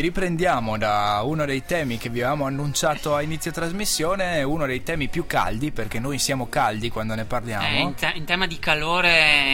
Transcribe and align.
Riprendiamo 0.00 0.76
da 0.78 1.20
uno 1.24 1.44
dei 1.44 1.64
temi 1.64 1.98
che 1.98 2.08
vi 2.08 2.20
avevamo 2.20 2.46
annunciato 2.46 3.14
a 3.14 3.22
inizio 3.22 3.50
trasmissione, 3.50 4.42
uno 4.42 4.66
dei 4.66 4.82
temi 4.82 5.08
più 5.08 5.26
caldi, 5.26 5.70
perché 5.70 5.98
noi 5.98 6.18
siamo 6.18 6.48
caldi 6.48 6.90
quando 6.90 7.14
ne 7.14 7.24
parliamo. 7.24 7.66
Eh, 7.66 7.80
in, 7.80 7.94
te- 7.94 8.12
in 8.14 8.24
tema 8.24 8.46
di 8.46 8.58
calore 8.58 9.08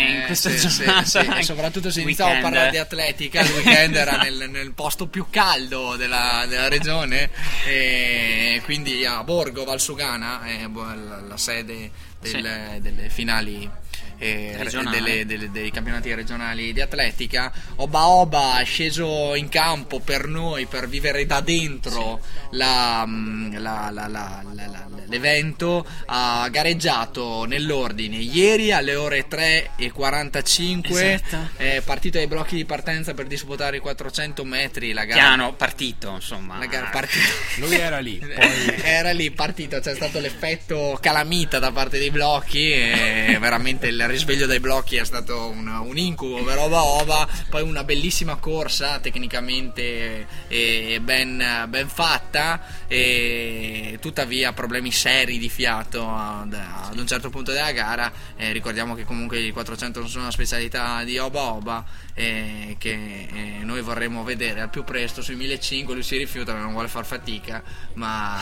in 0.09 0.17
Eh, 0.23 0.27
questa 0.27 0.51
sì, 0.51 0.59
sì, 0.69 0.85
giornata. 0.85 1.05
sì, 1.07 1.19
e 1.39 1.43
soprattutto 1.43 1.91
se 1.91 2.01
iniziamo 2.03 2.33
a 2.39 2.41
parlare 2.41 2.71
di 2.71 2.79
atletica, 2.79 3.41
il 3.41 3.51
weekend 3.51 3.95
era 3.97 4.17
nel, 4.17 4.49
nel 4.51 4.73
posto 4.73 5.07
più 5.07 5.27
caldo 5.31 5.97
della, 5.97 6.45
della 6.49 6.69
regione, 6.69 7.31
e 7.67 8.61
quindi 8.65 9.05
a 9.05 9.23
Borgo, 9.25 9.65
Valsugana, 9.65 10.41
la, 10.73 11.21
la 11.29 11.37
sede 11.37 11.91
del- 12.21 12.79
delle 12.81 13.09
finali. 13.09 13.71
Eh, 14.19 14.57
delle- 14.91 15.27
delle- 15.27 15.51
dei 15.51 15.71
campionati 15.71 16.15
regionali 16.15 16.73
di 16.73 16.81
atletica 16.81 17.53
Oba 17.77 18.07
Oba 18.07 18.61
è 18.61 18.65
sceso 18.65 19.35
in 19.35 19.49
campo 19.49 20.01
per 20.01 20.27
noi 20.29 20.67
per 20.67 20.89
vivere 20.89 21.27
da 21.27 21.41
dentro 21.41 22.21
la- 22.51 23.05
mm, 23.07 23.57
la- 23.57 23.91
la- 23.93 24.07
la- 24.07 24.43
la- 24.53 24.67
la- 24.67 24.83
l'evento 25.09 25.85
ha 26.07 26.49
gareggiato 26.51 27.45
nell'ordine 27.45 28.17
ieri 28.17 28.73
alle 28.73 28.95
ore 28.95 29.27
3 29.29 29.71
e 29.77 29.91
45 29.93 31.13
Esatto. 31.15 31.49
è 31.57 31.83
partito 31.85 32.19
ai 32.19 32.27
blocchi 32.27 32.57
di 32.57 32.65
partenza 32.65 33.15
per 33.15 33.27
disputare 33.27 33.77
i 33.77 33.81
400 33.81 34.45
metri 34.45 34.93
la 34.93 35.05
gara 35.05 35.21
Piano, 35.21 35.55
partito, 35.55 36.11
insomma. 36.15 36.59
la 36.59 36.67
gara 36.67 36.89
partita 36.91 37.27
Lui 37.59 37.75
era 37.75 37.99
lì, 37.99 38.17
poi 38.35 38.81
era 38.83 39.11
lì 39.13 39.31
partito 39.31 39.79
c'è 39.81 39.95
stato 39.95 40.21
l'effetto 40.21 40.99
calamita 41.01 41.59
da 41.59 41.71
parte 41.73 41.99
dei 41.99 42.11
blocchi 42.11 42.71
e 42.73 43.37
veramente 43.41 43.91
il 43.95 44.09
risveglio 44.09 44.47
dai 44.47 44.59
blocchi 44.59 44.97
è 44.97 45.05
stato 45.05 45.49
un, 45.49 45.69
un 45.69 45.97
incubo 45.97 46.43
per 46.43 46.59
Oba 46.59 46.83
Oba 46.83 47.29
poi 47.49 47.63
una 47.63 47.85
bellissima 47.85 48.37
corsa 48.37 48.99
tecnicamente 48.99 50.27
eh, 50.49 50.99
ben, 51.01 51.67
ben 51.69 51.89
fatta 51.89 52.87
e 52.89 53.99
tuttavia 54.01 54.53
problemi 54.53 54.91
seri 54.91 55.39
di 55.39 55.49
fiato 55.49 56.09
ad, 56.09 56.55
ad 56.55 56.99
un 56.99 57.07
certo 57.07 57.31
punto 57.31 57.53
della 57.53 57.71
gara 57.71 58.13
Eh, 58.37 58.53
ricordiamo 58.53 58.95
che 58.95 59.05
comunque 59.05 59.39
i 59.39 59.53
400 59.53 60.01
non 60.01 60.09
sono 60.09 60.23
una 60.23 60.33
specialità 60.33 61.05
di 61.05 61.17
Oba 61.19 61.43
Oba 61.53 61.85
eh, 62.15 62.77
che 62.79 62.91
eh, 63.33 63.59
noi 63.65 63.81
vorremmo 63.83 64.23
vedere 64.25 64.61
al 64.61 64.71
più 64.71 64.85
presto 64.85 65.21
sui 65.23 65.35
1500 65.35 65.93
lui 65.95 66.03
si 66.03 66.17
rifiuta 66.17 66.55
non 66.55 66.73
vuole 66.73 66.87
far 66.89 67.05
fatica 67.05 67.63
ma 67.95 68.39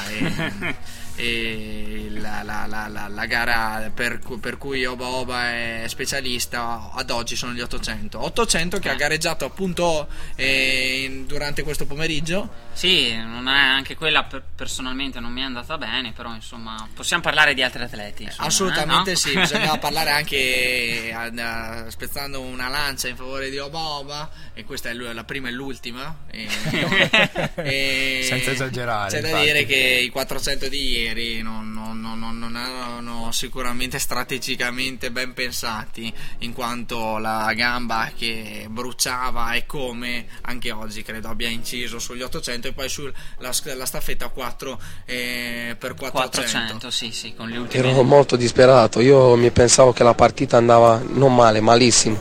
eh, 1.16 2.08
la, 2.20 2.42
la- 2.42 2.66
la- 2.66 2.88
la- 2.88 3.08
la 3.08 3.26
gara 3.26 3.90
per, 3.94 4.18
cu- 4.18 4.40
per 4.40 4.58
cui 4.58 4.84
Oba 4.84 5.06
Oba 5.06 5.50
è 5.50 5.84
specialista 5.86 6.90
ad 6.92 7.10
oggi 7.10 7.36
sono 7.36 7.52
gli 7.52 7.60
800 7.60 8.22
800 8.22 8.78
che 8.78 8.88
ha 8.90 8.94
gareggiato 8.94 9.44
appunto 9.44 10.08
eh, 10.36 11.24
durante 11.26 11.62
questo 11.62 11.86
pomeriggio 11.86 12.48
Sì, 12.72 13.14
non 13.16 13.48
è 13.48 13.52
anche 13.58 13.94
quella 13.96 14.24
per- 14.24 14.42
personalmente 14.54 15.20
non 15.20 15.32
mi 15.32 15.40
è 15.40 15.44
andata 15.44 15.76
bene, 15.78 16.12
però 16.12 16.34
insomma 16.34 16.88
possiamo 16.94 17.22
parlare 17.22 17.54
di 17.54 17.62
altri 17.62 17.82
atleti. 17.82 18.24
insomma, 18.24 18.48
Assolutamente 18.48 19.10
eh, 19.10 19.12
no? 19.14 19.18
sì, 19.18 19.34
bisognava 19.38 19.78
parlare 19.78 20.10
anche 20.10 20.36
eh, 20.36 21.08
eh, 21.10 21.90
spezzando 21.90 22.40
una 22.40 22.68
lancia 22.68 23.08
in 23.08 23.16
favore 23.16 23.50
di 23.50 23.58
Oba 23.62 23.78
Oba 23.78 24.30
e 24.54 24.64
questa 24.64 24.90
è 24.90 24.92
la 24.94 25.24
prima 25.24 25.48
e 25.48 25.52
l'ultima. 25.52 26.14
E- 26.30 26.46
e- 27.56 28.20
Senza 28.24 28.50
esagerare, 28.50 29.10
C'è 29.10 29.20
da 29.20 29.28
infatti. 29.28 29.46
dire 29.46 29.66
che 29.66 30.00
i 30.04 30.08
400 30.10 30.68
di 30.68 30.90
ieri 30.98 31.42
non, 31.42 31.72
non- 31.72 32.00
non- 32.00 32.18
non- 32.18 32.38
non 32.38 32.56
erano 32.56 33.30
sicuramente 33.32 33.98
strategicamente 33.98 35.10
ben 35.10 35.32
pensati, 35.34 36.12
in 36.38 36.52
quanto 36.52 37.18
la 37.18 37.52
gamba 37.54 38.10
che 38.16 38.66
bruciava 38.68 39.52
e 39.52 39.66
come 39.66 40.26
anche 40.42 40.70
oggi 40.70 41.02
credo 41.02 41.28
abbia 41.28 41.48
inciso 41.48 41.98
sugli 41.98 42.22
800 42.22 42.68
e 42.68 42.72
poi 42.72 42.88
sulla 42.88 43.50
la 43.74 43.86
staffetta 43.86 44.28
4 44.28 44.80
eh, 45.04 45.76
per 45.78 45.94
400. 45.94 46.30
400, 46.30 46.90
sì, 46.90 47.10
sì, 47.12 47.34
con 47.34 47.48
le 47.48 47.58
ultime. 47.58 47.88
Ero 47.88 48.02
molto 48.02 48.36
disperato, 48.36 49.00
io 49.00 49.34
mi 49.36 49.50
pensavo 49.50 49.92
che 49.92 50.02
la 50.02 50.14
partita 50.14 50.56
andava 50.56 51.00
non 51.06 51.34
male, 51.34 51.60
malissimo. 51.60 52.20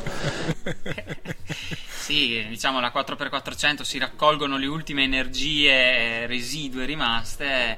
Sì, 2.02 2.46
diciamo 2.50 2.80
la 2.80 2.92
4x400 2.94 3.82
si 3.84 4.00
raccolgono 4.00 4.58
le 4.58 4.66
ultime 4.66 5.04
energie 5.04 6.26
residue 6.26 6.86
rimaste 6.86 7.78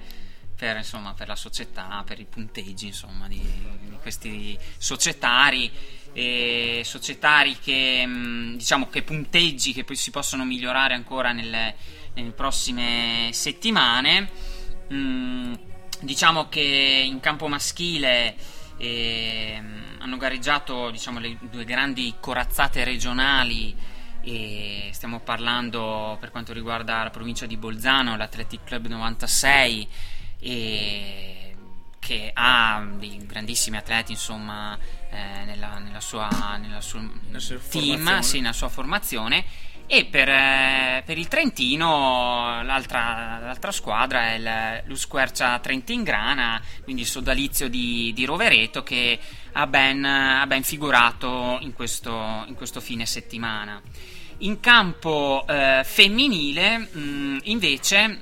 per, 0.56 0.78
insomma, 0.78 1.14
per 1.14 1.28
la 1.28 1.36
società, 1.36 2.04
per 2.06 2.20
i 2.20 2.26
punteggi 2.26 2.88
insomma, 2.88 3.28
di, 3.28 3.38
di 3.38 3.98
questi 4.02 4.58
societari 4.78 5.70
e 6.14 6.84
societari 6.86 7.58
che 7.60 8.06
mh, 8.06 8.58
diciamo 8.58 8.88
che 8.88 9.02
punteggi 9.02 9.74
che 9.74 9.84
poi 9.84 9.96
si 9.96 10.10
possono 10.10 10.46
migliorare 10.46 10.94
ancora 10.94 11.32
nelle, 11.32 11.76
nelle 12.14 12.32
prossime 12.32 13.30
settimane. 13.34 14.30
Mm, 14.94 15.54
diciamo 16.00 16.48
che 16.50 17.04
in 17.06 17.20
campo 17.20 17.48
maschile 17.48 18.36
ehm, 18.78 19.98
hanno 20.00 20.18
gareggiato 20.18 20.90
diciamo, 20.92 21.20
le 21.20 21.38
due 21.42 21.66
grandi 21.66 22.14
corazzate 22.20 22.84
regionali 22.84 23.76
e 24.22 24.90
stiamo 24.94 25.20
parlando 25.20 26.18
per 26.20 26.32
quanto 26.32 26.54
riguarda 26.54 27.04
la 27.04 27.10
provincia 27.10 27.46
di 27.46 27.58
Bolzano, 27.58 28.16
l'Athletic 28.16 28.64
Club 28.64 28.88
96 28.88 29.88
e 30.40 31.56
che 32.00 32.32
ha 32.34 32.86
dei 32.98 33.26
grandissimi 33.26 33.78
atleti 33.78 34.12
insomma 34.12 34.78
eh, 35.10 35.46
nella, 35.46 35.80
nella 35.80 36.02
sua, 36.02 36.28
nella 36.60 36.82
sua 36.82 37.02
sua 37.38 37.58
team, 37.70 37.96
formazione. 37.96 38.24
sì, 38.24 38.40
nella 38.42 38.54
sua 38.54 38.68
formazione 38.70 39.46
e 39.96 40.06
per, 40.06 40.28
eh, 40.28 41.04
per 41.06 41.20
il 41.20 41.28
Trentino 41.28 42.64
l'altra, 42.64 43.38
l'altra 43.40 43.72
squadra 43.72 44.30
è 44.30 44.34
il 44.34 44.84
l'Usquercia 44.86 45.59
Trentingrana, 45.59 46.59
quindi 46.84 47.04
il 47.04 47.08
sodalizio 47.08 47.68
di, 47.68 48.12
di 48.16 48.26
Rovereto 48.26 48.81
che 48.81 49.20
ha 49.52 49.68
ben, 49.68 50.04
ha 50.04 50.48
ben 50.48 50.64
figurato 50.64 51.59
in 51.62 51.74
questo, 51.74 52.44
in 52.48 52.56
questo 52.56 52.81
fine 52.81 53.06
settimana. 53.06 53.80
In 54.40 54.59
campo 54.59 55.46
eh, 55.48 55.84
femminile 55.86 56.78
mh, 56.80 57.40
invece 57.44 58.20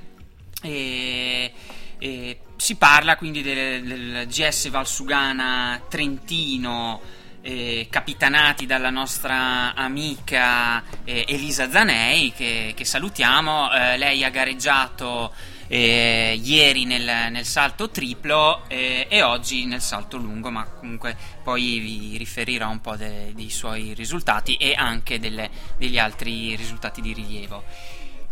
eh, 0.60 1.52
eh, 1.98 2.38
si 2.56 2.76
parla 2.76 3.16
quindi 3.16 3.40
del, 3.40 3.82
del 3.82 4.26
GS 4.26 4.68
Valsugana 4.68 5.80
Trentino 5.88 7.00
eh, 7.42 7.88
capitanati 7.90 8.66
dalla 8.66 8.90
nostra 8.90 9.74
amica 9.74 10.82
eh, 11.04 11.24
Elisa 11.28 11.70
Zanei 11.70 12.32
che, 12.32 12.72
che 12.74 12.84
salutiamo. 12.84 13.72
Eh, 13.72 13.96
lei 13.98 14.24
ha 14.24 14.30
gareggiato 14.30 15.32
eh, 15.66 16.38
ieri 16.42 16.84
nel, 16.84 17.30
nel 17.30 17.44
salto 17.44 17.90
triplo 17.90 18.68
eh, 18.68 19.06
e 19.08 19.22
oggi 19.22 19.64
nel 19.64 19.80
salto 19.80 20.18
lungo 20.18 20.50
ma 20.50 20.64
comunque 20.64 21.16
poi 21.42 21.78
vi 21.78 22.16
riferirò 22.18 22.68
un 22.68 22.80
po' 22.80 22.96
de- 22.96 23.32
dei 23.34 23.50
suoi 23.50 23.94
risultati 23.94 24.56
e 24.56 24.74
anche 24.74 25.18
delle- 25.18 25.50
degli 25.78 25.98
altri 25.98 26.54
risultati 26.56 27.00
di 27.00 27.12
rilievo. 27.12 27.64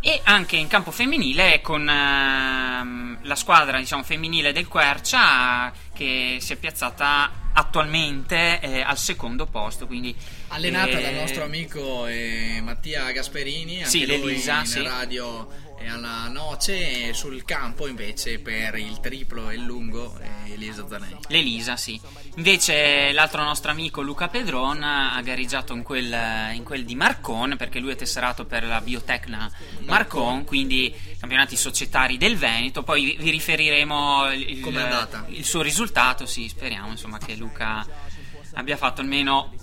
E 0.03 0.19
anche 0.23 0.55
in 0.55 0.67
campo 0.67 0.89
femminile 0.89 1.61
con 1.61 1.87
ehm, 1.87 3.19
la 3.21 3.35
squadra 3.35 3.77
diciamo, 3.77 4.01
femminile 4.01 4.51
del 4.51 4.67
Quercia 4.67 5.71
che 5.93 6.37
si 6.39 6.53
è 6.53 6.55
piazzata 6.55 7.40
attualmente 7.53 8.59
eh, 8.61 8.81
al 8.81 8.97
secondo 8.97 9.45
posto 9.45 9.87
quindi 9.87 10.15
allenata 10.49 10.97
eh, 10.97 11.01
dal 11.01 11.13
nostro 11.13 11.43
amico 11.43 12.05
eh, 12.07 12.59
Mattia 12.63 13.11
Gasperini, 13.11 13.77
anche 13.77 13.89
Sì, 13.89 14.05
lui 14.05 14.19
l'Elisa, 14.19 14.59
in 14.59 14.65
sì. 14.65 14.81
radio 14.81 15.47
e 15.83 15.89
alla 15.89 16.27
noce 16.27 17.09
e 17.09 17.13
sul 17.13 17.43
campo 17.43 17.87
invece 17.87 18.39
per 18.39 18.75
il 18.75 18.99
triplo 18.99 19.49
e 19.49 19.55
il 19.55 19.63
lungo 19.63 20.17
eh, 20.19 20.53
Elisa 20.53 20.85
Zanelli. 20.87 21.17
L'Elisa, 21.27 21.77
sì. 21.77 21.99
Invece 22.35 23.11
l'altro 23.11 23.43
nostro 23.43 23.71
amico 23.71 24.01
Luca 24.01 24.27
Pedron 24.27 24.83
ha 24.83 25.21
gareggiato 25.21 25.73
in 25.73 25.83
quel, 25.83 26.15
in 26.53 26.63
quel 26.63 26.85
di 26.85 26.95
Marcon, 26.95 27.55
perché 27.57 27.79
lui 27.79 27.91
è 27.91 27.95
tesserato 27.95 28.45
per 28.45 28.63
la 28.63 28.81
Biotecna 28.81 29.51
Marcon, 29.85 30.43
quindi 30.45 30.93
campionati 31.19 31.55
societari 31.55 32.17
del 32.17 32.37
Veneto. 32.37 32.83
Poi 32.83 33.17
vi- 33.17 33.31
riferiremo 33.31 34.31
il, 34.31 34.65
il 35.27 35.45
suo 35.45 35.61
risultato, 35.61 36.25
sì, 36.25 36.47
speriamo 36.47 36.89
insomma 36.89 37.17
che 37.17 37.35
Luca 37.35 37.85
abbia 38.53 38.77
fatto 38.77 39.01
almeno 39.01 39.53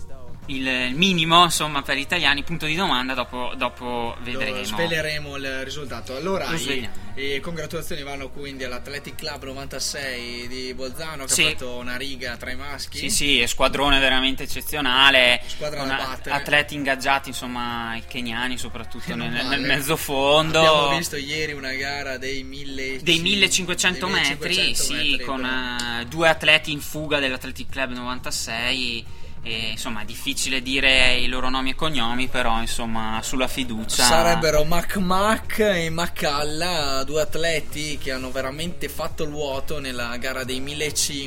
il 0.50 0.94
minimo 0.94 1.44
insomma 1.44 1.82
per 1.82 1.96
gli 1.96 2.00
italiani 2.00 2.42
punto 2.42 2.66
di 2.66 2.74
domanda 2.74 3.14
dopo, 3.14 3.52
dopo 3.56 4.16
vedremo 4.22 4.62
sveleremo 4.64 5.36
il 5.36 5.64
risultato. 5.64 6.16
Allora, 6.16 6.50
Lo 6.50 6.56
i- 6.56 6.88
e 7.14 7.40
congratulazioni 7.40 8.02
vanno 8.02 8.28
quindi 8.30 8.62
all'Athletic 8.64 9.16
Club 9.16 9.42
96 9.44 10.46
di 10.48 10.72
Bolzano 10.74 11.24
che 11.24 11.32
Sì. 11.32 11.42
ha 11.44 11.48
fatto 11.50 11.76
una 11.76 11.96
riga 11.96 12.36
tra 12.36 12.50
i 12.50 12.56
maschi. 12.56 12.96
Sì, 12.98 13.10
sì, 13.10 13.40
è 13.40 13.46
squadrone 13.46 13.98
veramente 13.98 14.44
eccezionale. 14.44 15.42
Squadra 15.46 15.80
con 15.80 15.88
da 15.88 15.96
battere. 15.96 16.34
atleti 16.36 16.74
ingaggiati, 16.76 17.28
insomma, 17.30 17.96
i 17.96 18.02
keniani 18.06 18.56
soprattutto 18.56 19.14
nel, 19.16 19.30
nel 19.46 19.60
mezzofondo. 19.60 20.58
Abbiamo 20.60 20.96
visto 20.96 21.16
ieri 21.16 21.52
una 21.52 21.72
gara 21.74 22.18
dei 22.18 22.42
1000 22.44 23.02
Dei 23.02 23.18
1500 23.20 24.06
dei 24.06 24.14
metri, 24.14 24.54
1500 24.56 24.82
sì, 24.82 24.92
metri, 25.10 25.24
con 25.24 25.40
però. 25.42 26.00
eh, 26.00 26.06
due 26.06 26.28
atleti 26.28 26.70
in 26.72 26.80
fuga 26.80 27.18
dell'Athletic 27.18 27.68
Club 27.68 27.92
96. 27.92 29.04
E, 29.42 29.70
insomma, 29.70 30.02
è 30.02 30.04
difficile 30.04 30.60
dire 30.62 31.14
i 31.16 31.26
loro 31.28 31.48
nomi 31.48 31.70
e 31.70 31.74
cognomi, 31.74 32.28
però 32.28 32.60
insomma, 32.60 33.20
sulla 33.22 33.48
fiducia. 33.48 34.02
Sarebbero 34.04 34.64
Mac 34.64 34.96
Mac 34.96 35.58
e 35.60 35.90
Macalla, 35.90 37.02
due 37.04 37.22
atleti 37.22 37.98
che 37.98 38.12
hanno 38.12 38.30
veramente 38.30 38.88
fatto 38.88 39.22
il 39.24 39.30
vuoto 39.30 39.78
nella 39.80 40.16
gara 40.18 40.44
dei 40.44 40.60
1500 40.60 41.26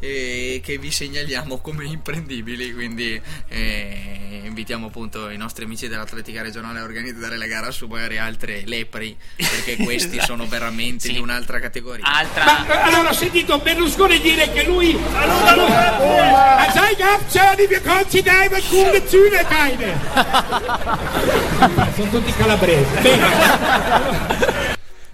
e 0.00 0.60
che 0.62 0.78
vi 0.78 0.90
segnaliamo 0.90 1.58
come 1.58 1.84
imprendibili. 1.84 2.72
Quindi 2.72 3.20
eh, 3.48 4.42
invitiamo 4.44 4.86
appunto 4.86 5.28
i 5.30 5.36
nostri 5.36 5.64
amici 5.64 5.88
dell'Atletica 5.88 6.42
regionale 6.42 6.78
a 6.80 6.82
organizzare 6.84 7.36
la 7.36 7.46
gara 7.46 7.70
su 7.70 7.86
magari 7.86 8.18
altre 8.18 8.62
lepri, 8.66 9.16
perché 9.36 9.76
questi 9.82 10.20
sono 10.20 10.46
veramente 10.46 11.06
Sì. 11.08 11.12
di 11.14 11.18
un'altra 11.18 11.58
categoria. 11.60 12.04
Altra. 12.04 12.44
Ma 12.44 12.82
allora 12.82 13.10
ho 13.10 13.12
sentito 13.12 13.58
Berlusconi 13.58 14.20
dire 14.20 14.50
che 14.52 14.64
lui 14.64 14.96
allora 15.14 15.54
lo 15.54 15.66
fa. 15.66 16.70
Sai 16.72 16.94
Giorni, 17.38 17.70
wir 17.70 17.80
sie 18.10 18.18
hinein 18.18 18.48
und 18.48 18.68
gute 18.68 19.06
Züge 19.06 19.38
keine. 19.48 19.94
Sono 21.96 22.10
tutti 22.10 22.32
calabresi. 22.32 22.84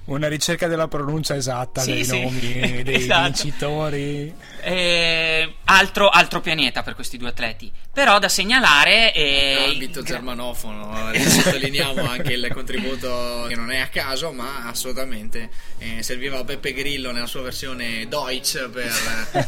Una 0.07 0.29
ricerca 0.29 0.67
della 0.69 0.87
pronuncia 0.87 1.35
esatta 1.35 1.81
Sì, 1.81 1.93
dei 1.93 2.05
sì. 2.05 2.21
nomi 2.23 2.83
dei 2.85 2.95
Esatto. 2.97 3.23
vincitori. 3.23 4.35
Eh, 4.61 5.55
altro, 5.65 6.09
altro 6.09 6.41
pianeta 6.41 6.83
per 6.83 6.95
questi 6.95 7.17
due 7.17 7.29
atleti. 7.29 7.71
Però 7.93 8.19
da 8.19 8.29
segnalare. 8.29 9.13
eh, 9.15 9.65
ambito 9.69 10.03
gra- 10.03 10.15
germanofono, 10.17 11.11
eh, 11.13 11.21
sottolineiamo 11.25 12.03
anche 12.09 12.33
il 12.35 12.51
contributo 12.53 13.47
che 13.49 13.55
non 13.55 13.71
è 13.71 13.79
a 13.79 13.87
caso, 13.87 14.31
ma 14.33 14.67
assolutamente 14.67 15.49
eh, 15.79 16.03
serviva 16.03 16.39
a 16.39 16.45
Beppe 16.45 16.73
Grillo 16.75 17.11
nella 17.13 17.27
sua 17.27 17.43
versione 17.43 18.07
Deutsch 18.09 18.69
per 18.69 18.93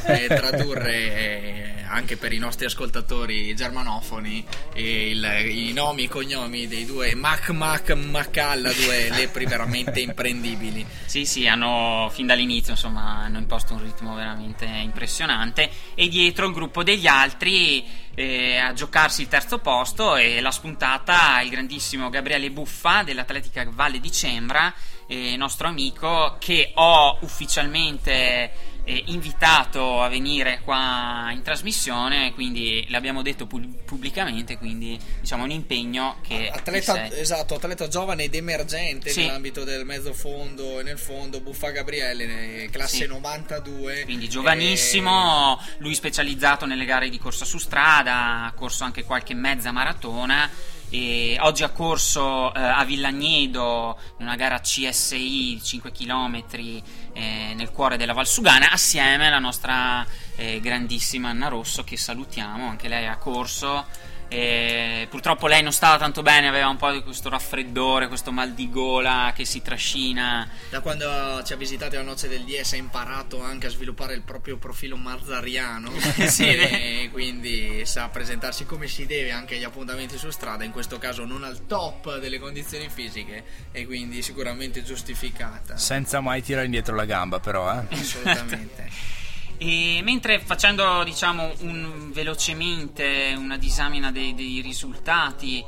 eh, 0.06 0.26
tradurre 0.34 0.94
eh, 0.94 1.72
anche 1.88 2.16
per 2.16 2.32
i 2.32 2.38
nostri 2.38 2.64
ascoltatori 2.66 3.54
germanofoni 3.54 4.44
eh, 4.74 5.10
il- 5.10 5.46
i 5.48 5.72
nomi 5.72 6.02
e 6.02 6.04
i 6.04 6.08
cognomi 6.08 6.66
dei 6.68 6.84
due 6.86 7.14
Mac 7.14 7.50
Mac 7.50 7.90
Macalla, 7.90 8.72
due 8.72 9.10
lepri 9.10 9.44
veramente 9.44 10.00
imprendibili. 10.00 10.44
Sì, 11.06 11.24
sì, 11.24 11.46
hanno 11.46 12.08
fin 12.12 12.26
dall'inizio 12.26 12.72
insomma 12.72 13.22
hanno 13.24 13.38
imposto 13.38 13.74
un 13.74 13.82
ritmo 13.82 14.14
veramente 14.14 14.64
impressionante. 14.64 15.70
E 15.94 16.08
dietro 16.08 16.46
il 16.46 16.52
gruppo 16.52 16.82
degli 16.82 17.06
altri 17.06 17.84
eh, 18.14 18.56
a 18.58 18.72
giocarsi 18.72 19.22
il 19.22 19.28
terzo 19.28 19.58
posto 19.58 20.16
e 20.16 20.40
la 20.40 20.50
spuntata 20.50 21.40
il 21.40 21.50
grandissimo 21.50 22.08
Gabriele 22.08 22.50
Buffa 22.50 23.02
dell'Atletica 23.02 23.66
Valle 23.70 24.00
di 24.00 24.10
Cembra, 24.12 24.72
eh, 25.06 25.36
nostro 25.36 25.68
amico 25.68 26.36
che 26.38 26.72
ho 26.74 27.18
ufficialmente 27.20 28.75
eh, 28.88 29.02
invitato 29.06 30.00
a 30.00 30.08
venire 30.08 30.60
qua 30.62 31.28
in 31.32 31.42
trasmissione, 31.42 32.32
quindi 32.34 32.86
l'abbiamo 32.88 33.20
detto 33.20 33.46
pu- 33.46 33.82
pubblicamente, 33.84 34.56
quindi 34.58 34.96
diciamo 35.20 35.42
un 35.42 35.50
impegno 35.50 36.18
che 36.22 36.48
Atleta, 36.48 37.12
esatto, 37.12 37.56
atleta 37.56 37.88
giovane 37.88 38.22
ed 38.24 38.34
emergente 38.36 39.10
Sì. 39.10 39.22
nell'ambito 39.22 39.64
del 39.64 39.84
mezzo 39.84 40.12
fondo 40.14 40.78
e 40.78 40.84
nel 40.84 40.98
fondo, 40.98 41.40
Buffa 41.40 41.70
Gabriele, 41.70 42.62
eh, 42.64 42.70
classe 42.70 42.98
Sì. 42.98 43.06
92. 43.06 44.04
Quindi 44.04 44.26
eh, 44.26 44.28
giovanissimo, 44.28 45.60
lui 45.78 45.94
specializzato 45.96 46.64
nelle 46.64 46.84
gare 46.84 47.08
di 47.08 47.18
corsa 47.18 47.44
su 47.44 47.58
strada, 47.58 48.44
ha 48.44 48.52
corso 48.52 48.84
anche 48.84 49.02
qualche 49.02 49.34
mezza 49.34 49.72
maratona. 49.72 50.48
E 50.88 51.36
oggi 51.40 51.64
ha 51.64 51.70
corso 51.70 52.54
eh, 52.54 52.60
a 52.60 52.84
Villagnedo 52.84 53.98
una 54.18 54.36
gara 54.36 54.60
CSI 54.60 55.60
5 55.62 55.90
km 55.90 56.44
nel 57.14 57.70
cuore 57.70 57.96
della 57.96 58.12
Valsugana 58.12 58.70
assieme 58.70 59.26
alla 59.26 59.38
nostra 59.38 60.06
eh, 60.36 60.60
grandissima 60.60 61.30
Anna 61.30 61.48
Rosso 61.48 61.82
che 61.82 61.96
salutiamo, 61.96 62.68
anche 62.68 62.88
lei 62.88 63.06
ha 63.06 63.16
corso. 63.16 63.86
E 64.28 65.06
purtroppo 65.08 65.46
lei 65.46 65.62
non 65.62 65.72
stava 65.72 65.98
tanto 65.98 66.22
bene, 66.22 66.48
aveva 66.48 66.68
un 66.68 66.76
po' 66.76 66.90
di 66.90 67.02
questo 67.02 67.28
raffreddore, 67.28 68.08
questo 68.08 68.32
mal 68.32 68.52
di 68.52 68.68
gola 68.70 69.32
che 69.34 69.44
si 69.44 69.62
trascina. 69.62 70.48
Da 70.68 70.80
quando 70.80 71.42
ci 71.44 71.52
ha 71.52 71.56
visitato 71.56 71.94
alla 71.96 72.04
noce 72.04 72.28
del 72.28 72.42
DS 72.44 72.72
ha 72.72 72.76
imparato 72.76 73.40
anche 73.42 73.68
a 73.68 73.70
sviluppare 73.70 74.14
il 74.14 74.22
proprio 74.22 74.56
profilo 74.56 74.96
marzariano 74.96 75.90
Sì. 76.26 76.44
e 76.48 77.08
quindi 77.12 77.86
sa 77.86 78.08
presentarsi 78.08 78.66
come 78.66 78.88
si 78.88 79.06
deve 79.06 79.30
anche 79.30 79.54
agli 79.56 79.64
appuntamenti 79.64 80.18
su 80.18 80.30
strada, 80.30 80.64
in 80.64 80.72
questo 80.72 80.98
caso 80.98 81.24
non 81.24 81.44
al 81.44 81.66
top 81.66 82.18
delle 82.18 82.38
condizioni 82.38 82.88
fisiche 82.88 83.44
e 83.70 83.86
quindi 83.86 84.22
sicuramente 84.22 84.82
giustificata. 84.82 85.76
Senza 85.76 86.20
mai 86.20 86.42
tirare 86.42 86.64
indietro 86.64 86.94
la 86.96 87.04
gamba, 87.04 87.38
però, 87.38 87.72
eh. 87.72 87.84
Assolutamente. 87.94 88.90
E 89.58 90.00
mentre 90.02 90.38
facendo 90.38 91.02
diciamo 91.02 91.52
un, 91.60 92.10
velocemente 92.12 93.34
una 93.36 93.56
disamina 93.56 94.10
dei, 94.12 94.34
dei 94.34 94.60
risultati, 94.60 95.64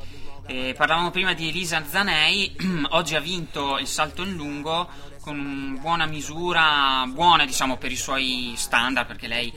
eh, 0.47 0.75
parlavamo 0.77 1.11
prima 1.11 1.33
di 1.33 1.49
Elisa 1.49 1.83
Zanei, 1.87 2.55
oggi 2.91 3.15
ha 3.15 3.21
vinto 3.21 3.79
il 3.79 3.87
salto 3.87 4.23
in 4.23 4.35
lungo 4.35 4.89
con 5.21 5.79
buona 5.81 6.07
misura, 6.07 7.05
buona 7.09 7.45
diciamo 7.45 7.77
per 7.77 7.93
i 7.93 7.97
suoi 7.97 8.55
standard 8.57 9.07
perché 9.07 9.27
lei 9.27 9.53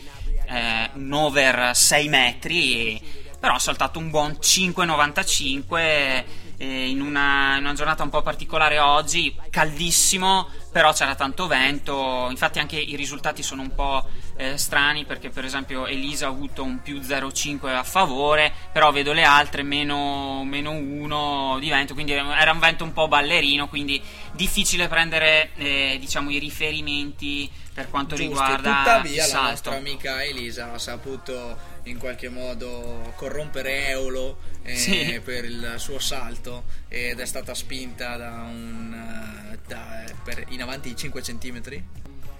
è 0.46 0.90
un 0.94 1.12
over 1.14 1.76
6 1.76 2.10
metri, 2.10 3.02
però 3.40 3.54
ha 3.54 3.60
saltato 3.60 4.00
un 4.00 4.10
buon 4.10 4.38
5,95 4.40 6.24
eh, 6.62 6.90
in 6.90 7.02
una, 7.02 7.58
in 7.58 7.64
una 7.64 7.74
giornata 7.74 8.04
un 8.04 8.10
po' 8.10 8.22
particolare 8.22 8.78
oggi, 8.78 9.36
caldissimo, 9.50 10.48
però 10.72 10.94
c'era 10.94 11.16
tanto 11.16 11.48
vento, 11.48 12.28
infatti 12.30 12.60
anche 12.60 12.78
i 12.78 12.96
risultati 12.96 13.42
sono 13.42 13.64
un 13.64 13.74
po' 13.74 14.08
eh, 14.38 14.58
strani 14.60 15.04
perché 15.06 15.30
per 15.30 15.44
esempio 15.44 15.88
Elisa 15.88 16.28
ha 16.28 16.30
avuto 16.30 16.64
un 16.64 16.80
più 16.84 17.00
0,5 17.00 17.68
a 17.68 17.84
favore, 17.84 18.54
però 18.72 18.92
vedo 18.92 19.12
le 19.12 19.24
altre 19.24 19.64
meno, 19.64 20.44
meno 20.44 20.70
1 20.70 21.58
di 21.60 21.70
vento, 21.70 21.96
quindi 21.96 22.12
era 22.12 22.52
un 22.52 22.60
vento 22.60 22.84
un 22.84 22.94
po' 22.94 23.08
ballerino, 23.08 23.68
quindi 23.68 24.00
difficile 24.34 24.88
prendere 24.88 25.50
eh, 25.56 25.98
diciamo 26.00 26.30
i 26.30 26.38
riferimenti 26.38 27.50
per 27.74 27.90
quanto 27.90 28.16
Giusto, 28.16 28.30
riguarda 28.32 28.78
tuttavia 28.78 29.26
il 29.26 29.32
la 29.32 29.42
nostra 29.42 29.72
salto. 29.72 29.78
amica 29.88 30.24
Elisa 30.24 30.74
ha 30.74 30.78
saputo 30.78 31.58
in 31.84 31.98
qualche 31.98 32.30
modo 32.30 33.14
corrompere 33.16 33.88
Eolo 33.88 34.40
eh, 34.64 34.76
Sì. 34.76 35.22
per 35.24 35.46
il 35.46 35.76
suo 35.78 35.98
salto 36.00 36.64
ed 36.88 37.20
è 37.20 37.26
stata 37.26 37.54
spinta 37.54 38.18
da 38.18 38.30
un 38.48 38.94
eh, 39.54 39.58
da- 39.68 40.04
per- 40.24 40.46
in 40.50 40.62
avanti 40.62 40.90
di 40.90 40.96
5 40.98 41.22
cm 41.22 41.62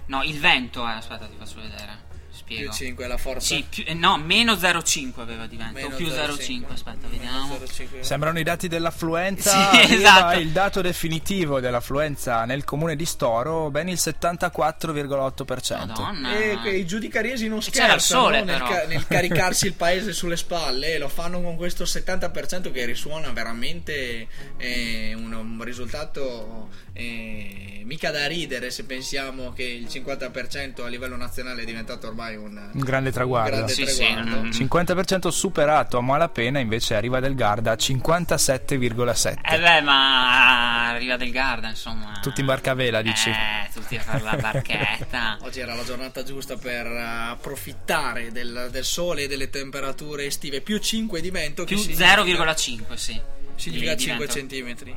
No, 0.06 0.22
il 0.22 0.38
vento, 0.38 0.86
eh, 0.86 0.92
aspetta 0.92 1.26
ti 1.26 1.34
faccio 1.38 1.60
vedere, 1.60 1.98
più 2.32 2.38
spiego. 2.38 2.72
5 2.72 3.06
la 3.06 3.16
forza 3.18 3.54
Sì, 3.54 3.64
più- 3.68 3.84
eh, 3.86 3.94
no, 3.94 4.16
meno 4.16 4.54
0,5 4.56 5.20
aveva 5.20 5.46
di 5.46 5.56
vento, 5.56 5.78
o 5.78 5.82
Meno 5.82 5.96
più 5.96 6.06
0,5. 6.08 6.66
0,5, 6.66 6.72
aspetta, 6.72 7.06
Meno 7.08 7.10
vediamo. 7.22 7.58
0,5. 7.58 8.00
Sembrano 8.02 8.38
i 8.38 8.42
dati 8.42 8.68
dell'affluenza. 8.68 9.70
Sì, 9.72 9.94
esatto. 9.94 10.38
Il 10.38 10.48
dato 10.50 10.80
definitivo 10.80 11.60
dell'affluenza 11.60 12.44
nel 12.44 12.64
comune 12.64 12.96
di 12.96 13.04
Storo, 13.04 13.70
ben 13.70 13.88
il 13.88 13.98
74,8%. 13.98 15.86
Madonna. 15.86 16.36
E 16.38 16.58
que- 16.60 16.76
i 16.76 16.86
giudicariesi 16.86 17.48
non 17.48 17.58
E 17.58 17.70
c'era 17.70 17.94
il 17.94 18.00
scherzano 18.00 18.22
sole, 18.24 18.42
nel, 18.42 18.58
ca- 18.60 18.84
nel 18.86 19.06
caricarsi 19.06 19.66
il 19.66 19.74
paese 19.74 20.12
sulle 20.12 20.36
spalle 20.36 20.94
e 20.94 20.98
lo 20.98 21.08
fanno 21.08 21.40
con 21.42 21.56
questo 21.56 21.84
70% 21.84 22.70
che 22.72 22.84
risuona 22.84 23.30
veramente 23.30 24.26
eh, 24.56 25.12
un, 25.14 25.32
un 25.32 25.62
risultato 25.64 26.68
eh, 26.94 27.82
mica 27.84 28.10
da 28.10 28.26
ridere 28.26 28.70
se 28.70 28.84
pensiamo 28.84 29.52
che 29.52 29.64
il 29.64 29.86
50% 29.86 30.82
a 30.82 30.86
livello 30.88 31.16
nazionale 31.16 31.62
è 31.62 31.64
diventato 31.64 32.06
ormai 32.06 32.21
un, 32.30 32.70
Un 32.72 32.80
grande 32.80 33.10
traguardo. 33.12 33.56
grande 33.56 33.72
Sì, 33.72 33.86
sì, 33.86 34.04
traguardo. 34.04 34.30
non- 34.30 34.48
50% 34.50 35.28
superato 35.28 35.98
a 35.98 36.00
malapena 36.00 36.58
invece 36.58 36.94
arriva 36.94 37.20
del 37.20 37.34
Garda 37.34 37.72
a 37.72 37.76
57,7. 37.76 39.38
Eh 39.42 39.58
beh, 39.58 39.80
ma 39.82 40.88
arriva 40.88 41.16
del 41.16 41.30
Garda, 41.30 41.68
insomma. 41.68 42.18
Tutti 42.22 42.40
in 42.40 42.46
barcavela, 42.46 43.02
dici? 43.02 43.30
Eh, 43.30 43.68
tutti 43.72 43.96
a 43.96 44.00
fare 44.00 44.22
la 44.22 44.36
barchetta. 44.36 45.38
Oggi 45.42 45.60
era 45.60 45.74
la 45.74 45.84
giornata 45.84 46.22
giusta 46.22 46.56
per 46.56 46.86
eh, 46.86 47.00
approfittare 47.30 48.30
del, 48.32 48.68
del 48.70 48.84
sole 48.84 49.22
e 49.22 49.28
delle 49.28 49.50
temperature 49.50 50.24
estive 50.26 50.60
più 50.60 50.78
5 50.78 51.20
di 51.20 51.30
vento 51.30 51.64
Più 51.64 51.76
che 51.76 51.82
significa- 51.82 52.22
0,5, 52.22 52.94
sì. 52.94 53.20
significa 53.56 53.90
Di- 53.94 53.96
di 53.96 54.02
5 54.04 54.18
vento. 54.26 54.32
centimetri 54.40 54.96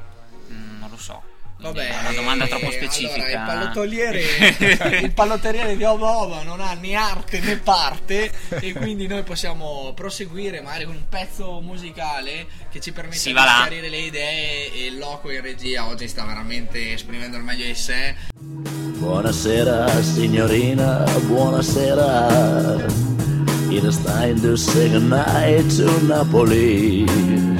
Mm, 0.51 0.79
non 0.79 0.89
lo 0.91 0.98
so. 0.98 1.24
Vabbè, 1.57 1.88
È 1.88 2.00
una 2.01 2.12
domanda 2.12 2.47
troppo 2.47 2.69
specifica. 2.69 3.25
Allora, 3.25 3.31
il 3.31 3.45
pallottoliere, 3.45 4.21
il 5.01 5.12
pallottoliere 5.13 5.77
di 5.77 5.83
Oba 5.83 6.17
Oba 6.17 6.43
non 6.43 6.59
ha 6.59 6.74
né 6.74 6.93
arte 6.95 7.39
né 7.39 7.57
parte 7.57 8.31
e 8.50 8.74
quindi 8.74 9.07
noi 9.07 9.24
possiamo 9.24 9.93
proseguire 9.95 10.62
magari 10.62 10.85
con 10.85 10.95
un 10.95 11.07
pezzo 11.07 11.62
musicale 11.62 12.45
che 12.69 12.79
ci 12.81 12.91
permette 12.91 13.17
Si 13.17 13.29
di 13.29 13.35
chiarire 13.35 13.89
le 13.89 13.97
idee 13.97 14.74
e 14.74 14.85
il 14.88 14.97
loco 14.97 15.31
in 15.31 15.41
regia 15.41 15.88
oggi 15.88 16.07
sta 16.07 16.25
veramente 16.25 16.93
esprimendo 16.93 17.38
il 17.38 17.43
meglio 17.43 17.65
di 17.65 17.75
sé. 17.75 18.15
Buonasera 18.38 20.01
signorina, 20.01 21.03
buonasera. 21.27 22.85
It 23.69 23.83
is 23.83 23.97
time 24.03 24.39
to 24.41 24.55
say 24.55 24.89
goodnight 24.89 25.67
to 25.77 26.05
Napoli. 26.05 27.54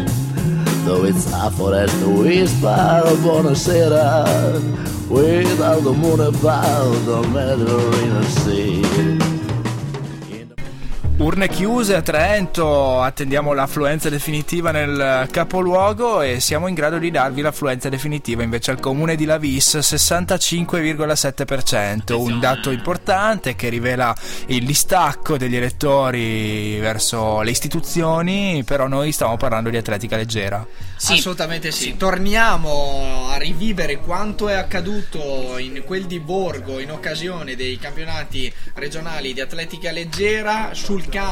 though 0.86 1.04
it's 1.04 1.34
awful 1.34 1.74
as 1.74 1.92
the 2.00 2.10
whisper 2.10 2.68
of 2.68 3.18
Buonasera, 3.20 5.10
without 5.10 5.80
the 5.82 5.94
moon 5.94 6.20
above 6.20 7.06
the 7.06 7.22
Mediterranean 7.30 8.24
sea. 8.24 8.75
Urne 11.36 11.50
chiuse 11.50 11.98
a 11.98 12.02
Trento, 12.02 13.02
attendiamo 13.02 13.52
l'affluenza 13.52 14.08
definitiva 14.08 14.72
nel 14.72 15.28
capoluogo 15.30 16.22
e 16.22 16.40
siamo 16.40 16.68
in 16.68 16.74
grado 16.74 16.98
di 16.98 17.12
darvi 17.12 17.42
l'affluenza 17.42 17.90
definitiva 17.90 18.42
invece 18.42 18.72
al 18.72 18.80
comune 18.80 19.18
di 19.18 19.26
Lavis 19.26 19.76
65,7%, 19.76 22.14
un 22.14 22.40
dato 22.40 22.72
importante 22.72 23.58
che 23.58 23.68
rivela 23.68 24.16
il 24.46 24.66
distacco 24.66 25.36
degli 25.36 25.58
elettori 25.58 26.80
verso 26.80 27.42
le 27.42 27.52
istituzioni, 27.52 28.64
però 28.64 28.88
noi 28.88 29.12
stiamo 29.12 29.36
parlando 29.36 29.70
di 29.70 29.76
atletica 29.76 30.16
leggera. 30.16 30.66
Sì. 30.96 31.16
Assolutamente 31.16 31.72
sì. 31.72 31.98
Torniamo 31.98 33.28
a 33.30 33.38
rivivere 33.38 33.98
quanto 33.98 34.48
è 34.48 34.54
accaduto 34.54 35.58
in 35.58 35.84
quel 35.86 36.06
di 36.06 36.22
Borgo 36.22 36.80
in 36.80 36.92
occasione 36.92 37.58
dei 37.58 37.78
campionati 37.78 38.50
regionali 38.76 39.34
di 39.34 39.42
atletica 39.42 39.92
leggera. 39.92 40.70
Sul 40.72 41.10
campo, 41.10 41.24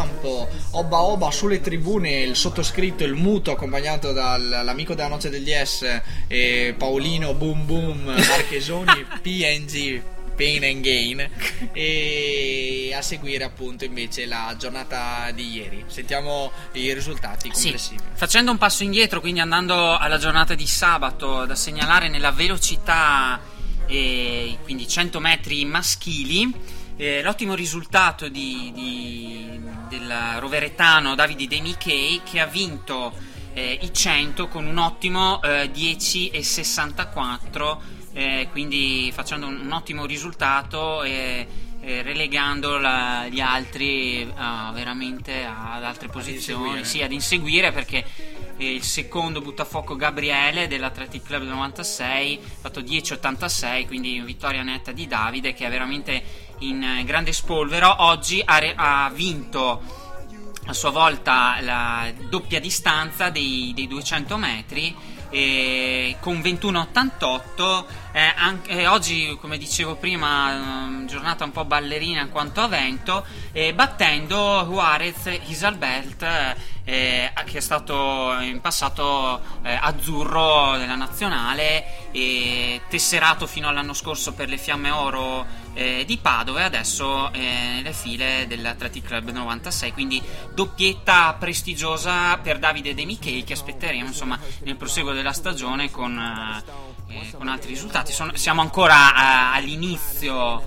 Oba 0.71 1.01
Oba, 1.01 1.31
sulle 1.31 1.61
tribune, 1.61 2.21
il 2.21 2.35
sottoscritto, 2.35 3.03
il 3.03 3.13
muto, 3.13 3.51
accompagnato 3.51 4.11
dall'amico 4.11 4.95
della 4.95 5.07
Noce 5.07 5.29
degli 5.29 5.51
S, 5.51 6.01
e 6.27 6.73
Paolino 6.77 7.33
Boom 7.33 7.65
Boom 7.65 8.03
Marchesoni, 8.03 9.05
PNG. 9.21 10.01
Pain 10.35 10.63
and 10.63 10.81
Gain 10.81 11.29
e 11.73 12.91
a 12.95 13.03
seguire 13.03 13.43
appunto 13.43 13.85
invece 13.85 14.25
la 14.25 14.55
giornata 14.57 15.29
di 15.31 15.51
ieri 15.51 15.83
sentiamo 15.85 16.51
i 16.71 16.91
risultati 16.91 17.51
Sì, 17.53 17.65
complessivi 17.65 18.01
facendo 18.15 18.49
un 18.49 18.57
passo 18.57 18.81
indietro, 18.81 19.19
quindi 19.19 19.41
andando 19.41 19.95
alla 19.95 20.17
giornata 20.17 20.55
di 20.55 20.65
sabato, 20.65 21.45
da 21.45 21.53
segnalare 21.53 22.09
nella 22.09 22.31
velocità, 22.31 23.39
eh, 23.85 24.57
quindi 24.63 24.87
100 24.87 25.19
metri 25.19 25.65
maschili, 25.65 26.51
eh, 26.97 27.21
l'ottimo 27.23 27.55
risultato 27.55 28.27
di, 28.29 28.71
di- 28.73 29.59
del 29.89 30.13
roveretano 30.39 31.15
Davide 31.15 31.47
De 31.47 31.59
Michei 31.61 32.21
che 32.23 32.39
ha 32.39 32.45
vinto 32.45 33.13
eh, 33.53 33.77
i 33.81 33.91
100 33.93 34.47
con 34.47 34.65
un 34.65 34.77
ottimo 34.77 35.41
eh, 35.43 35.69
10,64, 35.71 37.77
eh, 38.13 38.47
quindi 38.51 39.11
facendo 39.13 39.47
un, 39.47 39.59
un 39.61 39.71
ottimo 39.71 40.05
risultato. 40.05 41.03
e 41.03 41.47
relegando 41.83 42.77
la- 42.77 43.27
gli 43.29 43.41
altri 43.41 44.25
a- 44.35 44.71
veramente 44.73 45.43
ad 45.43 45.83
altre 45.83 46.07
posizioni, 46.07 46.79
inseguire. 46.79 46.85
sì, 46.85 47.01
ad 47.01 47.11
inseguire 47.11 47.73
perché 47.73 48.05
eh, 48.55 48.73
il 48.73 48.83
secondo 48.83 49.41
buttafuoco 49.41 49.97
Gabriele 49.97 50.67
dell'Athletic 50.69 51.23
Club 51.23 51.43
96 51.43 52.39
ha 52.41 52.47
fatto 52.61 52.79
10,86 52.79 53.85
quindi 53.87 54.21
vittoria 54.21 54.63
netta 54.63 54.93
di 54.93 55.07
Davide 55.07 55.53
che 55.53 55.65
è 55.65 55.69
veramente 55.69 56.23
in 56.67 56.83
eh, 56.83 57.03
grande 57.03 57.33
spolvero 57.33 57.95
oggi 58.03 58.41
ha, 58.43 58.57
re- 58.57 58.73
ha 58.75 59.11
vinto 59.13 59.81
a 60.65 60.73
sua 60.73 60.91
volta 60.91 61.57
la 61.61 62.11
doppia 62.29 62.59
distanza 62.59 63.29
dei, 63.29 63.73
dei 63.75 63.87
200 63.87 64.37
metri 64.37 64.95
e 65.29 66.17
con 66.19 66.37
21,88 66.37 67.85
eh, 68.11 68.33
anche- 68.35 68.69
eh, 68.69 68.87
oggi 68.87 69.35
come 69.41 69.57
dicevo 69.57 69.95
prima 69.95 70.53
ehm, 70.53 71.07
giornata 71.07 71.43
un 71.43 71.51
po' 71.51 71.65
ballerina 71.65 72.21
in 72.21 72.29
quanto 72.29 72.61
a 72.61 72.67
vento 72.67 73.25
eh, 73.51 73.73
battendo 73.73 74.63
Juarez 74.69 75.39
Isalbert 75.47 76.21
eh, 76.83 77.31
che 77.45 77.57
è 77.57 77.61
stato 77.61 78.37
in 78.41 78.61
passato 78.61 79.41
eh, 79.63 79.73
azzurro 79.73 80.77
della 80.77 80.95
nazionale 80.95 82.11
tesserato 82.87 83.47
fino 83.47 83.67
all'anno 83.67 83.93
scorso 83.93 84.33
per 84.33 84.49
le 84.49 84.57
Fiamme 84.57 84.91
Oro 84.91 85.45
eh, 85.73 86.03
di 86.05 86.17
Padova 86.17 86.61
e 86.61 86.63
adesso 86.63 87.31
eh, 87.33 87.39
nelle 87.75 87.93
file 87.93 88.45
dell'Athletic 88.47 89.05
Club 89.05 89.29
96 89.29 89.91
quindi 89.91 90.21
doppietta 90.53 91.35
prestigiosa 91.39 92.37
per 92.37 92.59
Davide 92.59 92.93
De 92.93 93.05
Michei 93.05 93.43
che 93.43 93.53
aspetteremo 93.53 94.07
insomma 94.07 94.39
nel 94.63 94.75
proseguo 94.75 95.13
della 95.13 95.33
stagione 95.33 95.89
con, 95.91 96.17
eh, 97.09 97.15
eh, 97.15 97.31
con 97.37 97.47
altri 97.47 97.69
risultati. 97.69 98.11
Sono- 98.11 98.35
siamo 98.35 98.61
ancora 98.61 98.95
eh, 98.95 99.57
all'inizio 99.57 100.63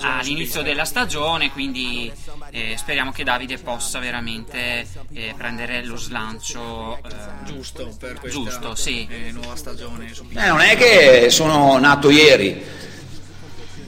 all'inizio 0.00 0.62
della 0.62 0.84
stagione 0.84 1.50
quindi 1.50 2.12
eh, 2.50 2.74
speriamo 2.76 3.12
che 3.12 3.24
Davide 3.24 3.56
possa 3.58 3.98
veramente 3.98 4.86
eh, 5.14 5.34
prendere 5.36 5.82
lo 5.84 5.96
slancio 5.96 6.98
eh, 6.98 7.44
giusto 7.44 7.94
per 7.98 8.20
questa 8.20 8.38
Giusto, 8.38 8.74
sì. 8.74 9.06
eh, 9.08 9.30
nuova 9.32 9.56
stagione 9.56 10.12
Eh, 10.34 10.46
non 10.48 10.60
è 10.60 10.76
che 10.76 11.30
sono 11.30 11.78
nato 11.78 12.10
ieri 12.10 12.62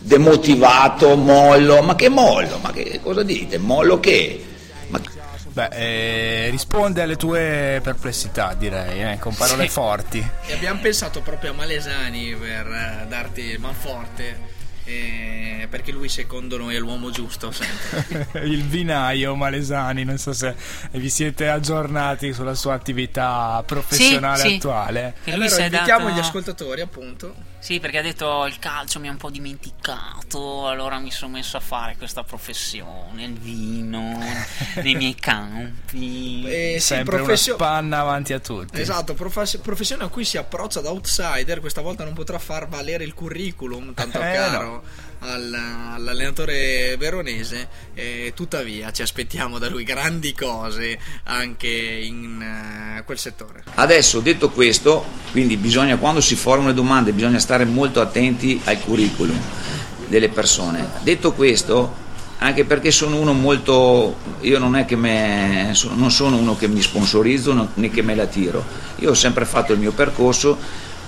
demotivato, 0.02 1.16
mollo, 1.16 1.82
ma 1.82 1.94
che 1.94 2.08
mollo? 2.08 2.58
Ma 2.58 2.72
che 2.72 3.00
cosa 3.02 3.22
dite? 3.22 3.58
Mollo 3.58 4.00
che? 4.00 4.44
Ma 4.88 5.00
Beh, 5.52 5.68
eh, 5.72 6.48
risponde 6.50 7.02
alle 7.02 7.16
tue 7.16 7.80
perplessità 7.82 8.54
direi, 8.54 9.12
eh, 9.12 9.18
con 9.18 9.34
parole 9.34 9.64
Sì. 9.64 9.68
forti. 9.68 10.26
E 10.46 10.52
abbiamo 10.54 10.80
pensato 10.80 11.20
proprio 11.20 11.50
a 11.50 11.54
Malesani 11.54 12.34
per 12.34 12.66
eh, 12.66 13.06
darti 13.06 13.42
il 13.42 13.60
manforte, 13.60 14.50
eh, 14.84 15.66
perché 15.68 15.92
lui 15.92 16.08
secondo 16.08 16.56
noi 16.56 16.74
è 16.74 16.78
l'uomo 16.78 17.10
giusto 17.10 17.50
sempre. 17.52 18.28
Il 18.48 18.64
vinaio 18.64 19.34
Malesani, 19.36 20.04
non 20.04 20.16
so 20.16 20.32
se 20.32 20.54
vi 20.92 21.10
siete 21.10 21.48
aggiornati 21.50 22.32
sulla 22.32 22.54
sua 22.54 22.72
attività 22.72 23.62
professionale 23.66 24.40
Sì, 24.40 24.48
sì. 24.48 24.54
attuale. 24.54 25.14
Lui 25.24 25.34
allora 25.34 25.64
invitiamo 25.64 26.04
dato- 26.06 26.16
gli 26.16 26.18
ascoltatori 26.20 26.80
appunto. 26.80 27.34
Sì, 27.62 27.78
perché 27.78 27.98
ha 27.98 28.02
detto 28.02 28.44
il 28.46 28.58
calcio 28.58 28.98
mi 28.98 29.06
ha 29.06 29.12
un 29.12 29.18
po' 29.18 29.30
dimenticato, 29.30 30.66
allora 30.66 30.98
mi 30.98 31.12
sono 31.12 31.34
messo 31.34 31.56
a 31.56 31.60
fare 31.60 31.94
questa 31.96 32.24
professione, 32.24 33.22
il 33.22 33.34
vino, 33.38 34.18
nei 34.82 34.96
miei 34.96 35.14
campi. 35.14 36.42
Eh, 36.44 36.72
sì, 36.80 36.86
Sempre 36.86 37.18
professio- 37.18 37.54
una 37.54 37.64
spanna 37.64 38.00
avanti 38.00 38.32
a 38.32 38.40
tutti. 38.40 38.80
Esatto, 38.80 39.14
profes- 39.14 39.58
professione 39.58 40.02
a 40.02 40.08
cui 40.08 40.24
si 40.24 40.36
approccia 40.38 40.80
da 40.80 40.90
outsider, 40.90 41.60
questa 41.60 41.82
volta 41.82 42.02
non 42.02 42.14
potrà 42.14 42.40
far 42.40 42.66
valere 42.66 43.04
il 43.04 43.14
curriculum 43.14 43.94
tanto 43.94 44.18
Eh, 44.18 44.32
caro 44.32 44.74
al- 44.74 44.80
all'allenatore 45.22 46.96
veronese, 46.98 47.68
eh, 47.94 48.32
tuttavia 48.34 48.90
ci 48.90 49.02
aspettiamo 49.02 49.58
da 49.58 49.68
lui 49.68 49.84
grandi 49.84 50.34
cose 50.34 50.98
anche 51.24 51.68
in 51.68 52.42
eh, 52.42 53.02
quel 53.04 53.18
settore. 53.18 53.62
Adesso 53.74 54.20
detto 54.20 54.50
questo, 54.50 55.04
quindi 55.30 55.56
bisogna 55.56 55.96
quando 55.96 56.20
si 56.20 56.34
formano 56.34 56.68
le 56.68 56.74
domande 56.74 57.12
bisogna 57.12 57.38
stare 57.38 57.64
molto 57.64 58.00
attenti 58.00 58.60
al 58.64 58.80
curriculum 58.80 59.40
delle 60.08 60.28
persone. 60.28 60.88
Detto 61.02 61.32
questo, 61.32 62.00
anche 62.38 62.64
perché 62.64 62.90
sono 62.90 63.20
uno 63.20 63.32
molto 63.32 64.16
io 64.40 64.58
non 64.58 64.74
è 64.74 64.84
che 64.84 64.96
me, 64.96 65.72
non 65.94 66.10
sono 66.10 66.36
uno 66.36 66.56
che 66.56 66.66
mi 66.66 66.82
sponsorizzo 66.82 67.70
né 67.74 67.90
che 67.90 68.02
me 68.02 68.16
la 68.16 68.26
tiro. 68.26 68.64
Io 68.96 69.10
ho 69.10 69.14
sempre 69.14 69.44
fatto 69.44 69.72
il 69.72 69.78
mio 69.78 69.92
percorso. 69.92 70.58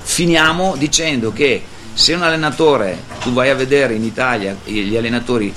Finiamo 0.07 0.77
dicendo 0.77 1.33
che 1.33 1.65
se 1.95 2.13
un 2.13 2.23
allenatore, 2.23 3.03
tu 3.21 3.33
vai 3.33 3.51
a 3.51 3.55
vedere 3.55 3.95
in 3.95 4.05
Italia 4.05 4.57
gli 4.65 4.97
allenatori 4.97 5.53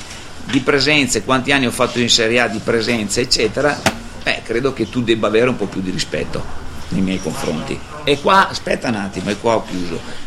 di 0.46 0.60
presenze, 0.62 1.24
quanti 1.24 1.52
anni 1.52 1.66
ho 1.66 1.72
fatto 1.72 2.00
in 2.00 2.10
Serie 2.10 2.40
A 2.40 2.48
di 2.48 2.60
presenze, 2.64 3.22
eccetera, 3.22 3.78
beh, 4.24 4.42
credo 4.44 4.72
che 4.72 4.90
tu 4.90 5.02
debba 5.02 5.28
avere 5.28 5.50
un 5.50 5.58
po' 5.58 5.66
più 5.66 5.82
di 5.82 5.90
rispetto 5.90 6.42
nei 6.90 7.02
miei 7.02 7.22
confronti. 7.22 7.78
E 8.04 8.22
qua, 8.22 8.48
aspetta 8.48 8.88
un 8.88 8.96
attimo, 8.96 9.30
e 9.30 9.38
qua 9.38 9.56
ho 9.56 9.66
chiuso. 9.66 10.27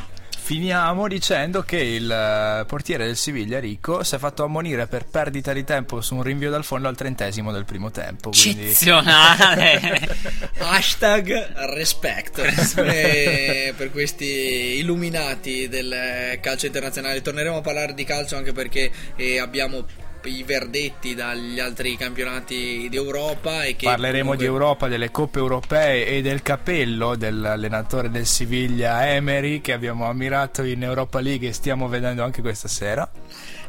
Finiamo 0.50 1.07
dicendo 1.07 1.62
che 1.62 1.76
il 1.76 2.11
eh, 2.11 2.64
portiere 2.64 3.07
del 3.07 3.16
Siviglia, 3.16 3.61
Ricco, 3.61 4.02
si 4.02 4.16
è 4.16 4.19
fatto 4.19 4.42
ammonire 4.42 4.88
per 4.88 5.07
perdita 5.07 5.52
di 5.52 5.62
tempo 5.62 6.00
su 6.00 6.16
un 6.16 6.25
rinvio 6.25 6.50
dal 6.50 6.64
fondo 6.64 6.88
al 6.88 6.97
trentesimo 6.97 7.52
del 7.52 7.64
primo 7.64 7.92
tempo. 7.92 8.30
Quindi... 8.30 8.64
Eccezionale! 8.64 10.19
Hashtag 10.59 11.52
respect 11.73 12.42
per 12.75 13.92
questi 13.92 14.78
illuminati 14.78 15.69
del 15.69 16.37
calcio 16.40 16.66
internazionale. 16.66 17.23
Torneremo 17.23 17.59
a 17.59 17.61
parlare 17.61 17.95
di 17.95 18.02
calcio 18.02 18.35
anche 18.35 18.50
perché 18.50 18.90
eh, 19.14 19.38
abbiamo 19.38 19.87
i 20.25 20.43
verdetti 20.43 21.15
dagli 21.15 21.59
altri 21.59 21.97
campionati 21.97 22.89
d'Europa 22.91 23.65
e 23.65 23.77
che 23.77 23.87
Parleremo 23.87 24.31
comunque- 24.31 24.37
di 24.37 24.45
Europa, 24.45 24.89
delle 24.89 25.11
coppe 25.11 25.39
europee 25.39 26.07
e 26.07 26.23
del 26.23 26.43
capello 26.43 27.17
dell'allenatore 27.17 28.11
del 28.11 28.27
Siviglia 28.27 29.09
Emery 29.09 29.61
che 29.61 29.73
abbiamo 29.73 30.07
ammirato 30.07 30.62
in 30.62 30.83
Europa 30.83 31.21
League 31.21 31.49
e 31.49 31.53
stiamo 31.53 31.89
vedendo 31.89 32.23
anche 32.23 32.41
questa 32.41 32.69
sera. 32.69 33.09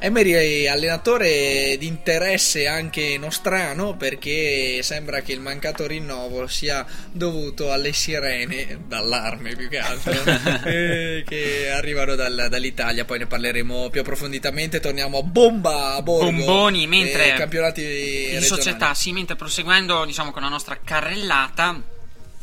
Emery 0.04 0.64
è 0.64 0.68
allenatore 0.68 1.76
di 1.78 1.86
interesse 1.86 2.66
anche 2.66 3.20
nostrano 3.20 3.96
perché 3.96 4.82
sembra 4.82 5.22
che 5.22 5.32
il 5.32 5.40
mancato 5.40 5.86
rinnovo 5.86 6.48
sia 6.48 6.84
dovuto 7.12 7.72
alle 7.72 7.94
sirene, 7.94 8.80
d'allarme 8.88 9.56
più 9.56 9.70
che 9.70 9.78
altro, 9.78 10.12
eh, 10.66 11.24
che 11.24 11.70
arrivano 11.70 12.16
dal- 12.16 12.48
dall'Italia. 12.50 13.06
Poi 13.06 13.20
ne 13.20 13.28
parleremo 13.28 13.90
più 13.92 14.02
approfonditamente. 14.02 14.80
Torniamo 14.80 15.20
a 15.20 15.22
bomba 15.22 15.94
a 15.94 16.02
Borgo. 16.02 16.32
Bomboni, 16.46 16.88
mentre 16.88 17.34
campionati 17.34 17.84
regionali. 17.84 18.46
società, 18.46 18.94
sì, 18.94 19.12
mentre 19.12 19.36
proseguendo 19.36 20.06
diciamo 20.06 20.32
con 20.32 20.42
la 20.42 20.50
nostra 20.50 20.80
carrellata, 20.84 21.82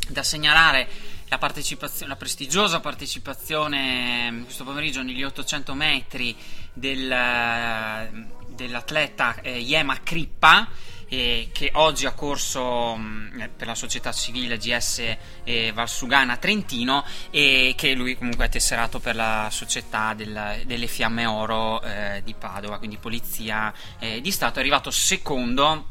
da 0.08 0.22
segnalare 0.22 0.88
la, 1.28 1.38
partecipazione, 1.38 2.08
la 2.08 2.16
prestigiosa 2.16 2.80
partecipazione 2.80 4.28
eh, 4.28 4.44
questo 4.44 4.64
pomeriggio 4.64 5.02
negli 5.02 5.22
800 5.22 5.74
metri 5.74 6.34
del, 6.72 7.10
eh, 7.10 8.10
dell'atleta 8.48 9.40
eh, 9.42 9.58
Yema 9.58 10.00
Crippa. 10.02 10.68
Eh, 11.08 11.48
che 11.52 11.70
oggi 11.74 12.06
ha 12.06 12.12
corso 12.12 12.96
mh, 12.96 13.50
per 13.56 13.66
la 13.66 13.74
società 13.74 14.12
civile 14.12 14.58
GS 14.58 15.16
eh, 15.44 15.72
Valsugana 15.72 16.36
Trentino 16.36 17.04
e 17.30 17.74
che 17.76 17.94
lui 17.94 18.16
comunque 18.16 18.46
è 18.46 18.48
tesserato 18.48 18.98
per 18.98 19.16
la 19.16 19.48
società 19.50 20.14
del- 20.14 20.62
delle 20.64 20.86
Fiamme 20.86 21.26
Oro 21.26 21.80
eh, 21.82 22.22
di 22.24 22.34
Padova, 22.34 22.78
quindi 22.78 22.96
polizia 22.96 23.72
eh, 23.98 24.20
di 24.20 24.30
Stato, 24.30 24.58
è 24.58 24.60
arrivato 24.60 24.90
secondo 24.90 25.86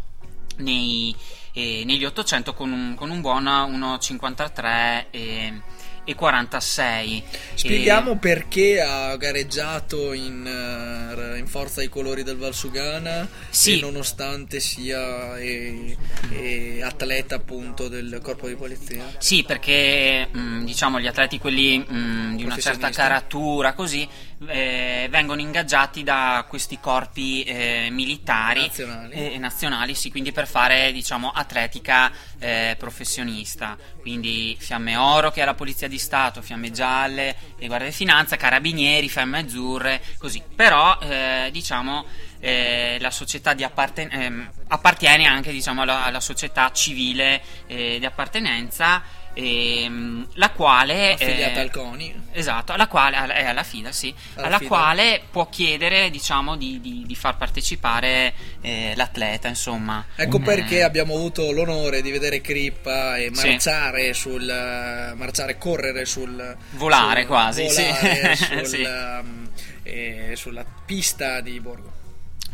nei, 0.58 1.16
eh, 1.54 1.84
negli 1.86 2.06
800 2.06 2.54
con 2.54 2.72
un, 2.72 2.96
con 2.96 3.10
un 3.10 3.22
buon 3.22 3.46
1,53 3.46 5.62
e, 6.08 6.12
e 6.12 6.16
46. 6.16 7.24
Spieghiamo 7.56 8.14
E- 8.14 8.18
perché 8.18 8.82
ha 8.82 9.16
gareggiato 9.18 10.14
in, 10.14 10.46
eh, 10.46 11.38
in 11.38 11.48
forza 11.48 11.82
ai 11.82 11.90
colori 11.90 12.24
del 12.24 12.38
Valsugana 12.38 13.28
Sì. 13.50 13.78
e 13.78 13.82
nonostante 13.82 14.60
sia 14.60 15.38
eh, 15.38 15.98
eh, 16.32 16.82
atleta 16.82 17.36
appunto 17.36 17.88
del 17.88 18.20
corpo 18.24 18.48
di 18.48 18.56
polizia. 18.56 19.04
Sì, 19.18 19.44
perché 19.44 20.28
mh, 20.32 20.64
diciamo 20.64 21.00
gli 21.00 21.08
atleti 21.08 21.38
quelli 21.38 21.78
mh, 21.80 22.36
di 22.36 22.44
una 22.44 22.58
certa 22.58 22.90
caratura 22.90 23.74
così 23.74 24.08
eh, 24.46 25.08
vengono 25.10 25.42
ingaggiati 25.42 26.04
da 26.04 26.46
questi 26.48 26.80
corpi 26.80 27.44
eh, 27.44 27.88
militari 27.92 28.62
Nazionali. 28.62 29.14
e 29.14 29.34
e 29.34 29.38
nazionali, 29.40 29.96
sì, 29.96 30.12
quindi 30.12 30.32
per 30.32 30.48
fare 30.48 30.92
diciamo 30.92 31.32
atletica 31.32 32.12
eh, 32.40 32.76
professionista. 32.78 33.78
Quindi 34.00 34.56
Fiamme 34.60 34.96
Oro 34.96 35.32
che 35.32 35.42
è 35.42 35.46
la 35.46 35.54
Polizia 35.54 35.88
di 35.88 35.98
Stato, 35.98 36.42
Fiamme 36.42 36.72
Gialle 36.72 37.36
e 37.58 37.68
Guardia 37.68 37.90
di 37.90 37.96
Finanza, 37.96 38.36
Carabinieri, 38.36 39.10
Fiamme 39.10 39.40
Azzurre, 39.40 40.02
così. 40.18 40.42
Però 40.56 40.98
eh, 41.02 41.50
diciamo 41.52 42.06
eh, 42.40 42.98
la 43.00 43.12
società 43.12 43.54
di 43.54 43.64
apparten- 43.64 44.12
ehm, 44.12 44.50
appartiene 44.68 45.26
anche 45.26 45.52
diciamo, 45.52 45.82
alla, 45.82 46.04
alla 46.04 46.20
società 46.20 46.72
civile 46.72 47.42
eh, 47.68 47.98
di 48.00 48.06
appartenenza 48.06 49.02
ehm, 49.42 50.28
la 50.34 50.50
quale 50.52 51.14
Affiliata 51.14 51.60
eh, 51.60 51.62
al 51.62 51.72
CONI. 51.72 52.24
esatto 52.32 52.72
alla 52.74 52.88
quale 52.88 53.16
è 53.34 53.46
alla 53.46 53.64
FIDA 53.64 53.92
sì 53.92 54.14
Alla 54.36 54.48
alla 54.48 54.58
FIDA. 54.58 54.70
quale 54.70 55.22
può 55.30 55.48
chiedere 55.50 56.10
diciamo 56.10 56.56
di, 56.58 56.80
di- 56.82 57.04
di 57.06 57.16
far 57.16 57.38
partecipare 57.38 58.34
eh, 58.62 58.94
l'atleta 58.96 59.48
insomma 59.48 60.06
Ecco 60.16 60.38
Eh, 60.38 60.42
perché 60.42 60.84
abbiamo 60.84 61.14
avuto 61.14 61.52
l'onore 61.52 62.02
di 62.02 62.12
vedere 62.12 62.42
Crippa 62.42 63.18
e 63.18 63.30
Sì. 63.34 63.48
marciare 63.50 64.14
sul 64.14 64.50
eh, 64.50 65.14
marciare, 65.16 65.58
correre 65.58 66.06
sul 66.06 66.56
Volare 66.72 67.20
sul- 67.22 67.28
quasi, 67.30 67.70
sì. 67.70 67.84
volare 67.84 68.36
sul, 68.36 68.66
Sì. 68.66 68.82
um, 68.84 69.50
eh, 69.84 70.34
sulla 70.36 70.66
pista 70.86 71.40
di 71.42 71.60
Borgo. 71.60 71.94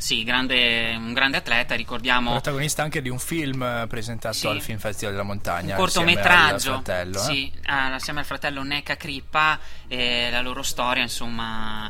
Sì 0.04 0.24
grande, 0.26 0.94
un 0.98 1.14
grande 1.14 1.38
atleta 1.38 1.76
ricordiamo 1.76 2.32
Protagonista 2.32 2.84
anche 2.84 3.02
di 3.02 3.08
un 3.08 3.20
film 3.20 3.64
eh, 3.64 3.88
presentato 3.88 4.36
Sì. 4.36 4.48
al 4.48 4.60
Film 4.62 4.78
Festival 4.78 5.14
della 5.14 5.26
Montagna. 5.26 5.76
un 5.76 5.80
cortometraggio 5.80 6.74
al 6.74 6.84
fratello, 6.84 7.18
eh. 7.20 7.24
sì, 7.24 7.52
ah, 7.68 7.94
assieme 7.94 8.20
al 8.20 8.26
fratello 8.26 8.64
Neca 8.64 8.98
Crippa 8.98 9.58
e 9.88 10.28
la 10.30 10.42
loro 10.42 10.62
storia 10.62 11.04
insomma 11.04 11.90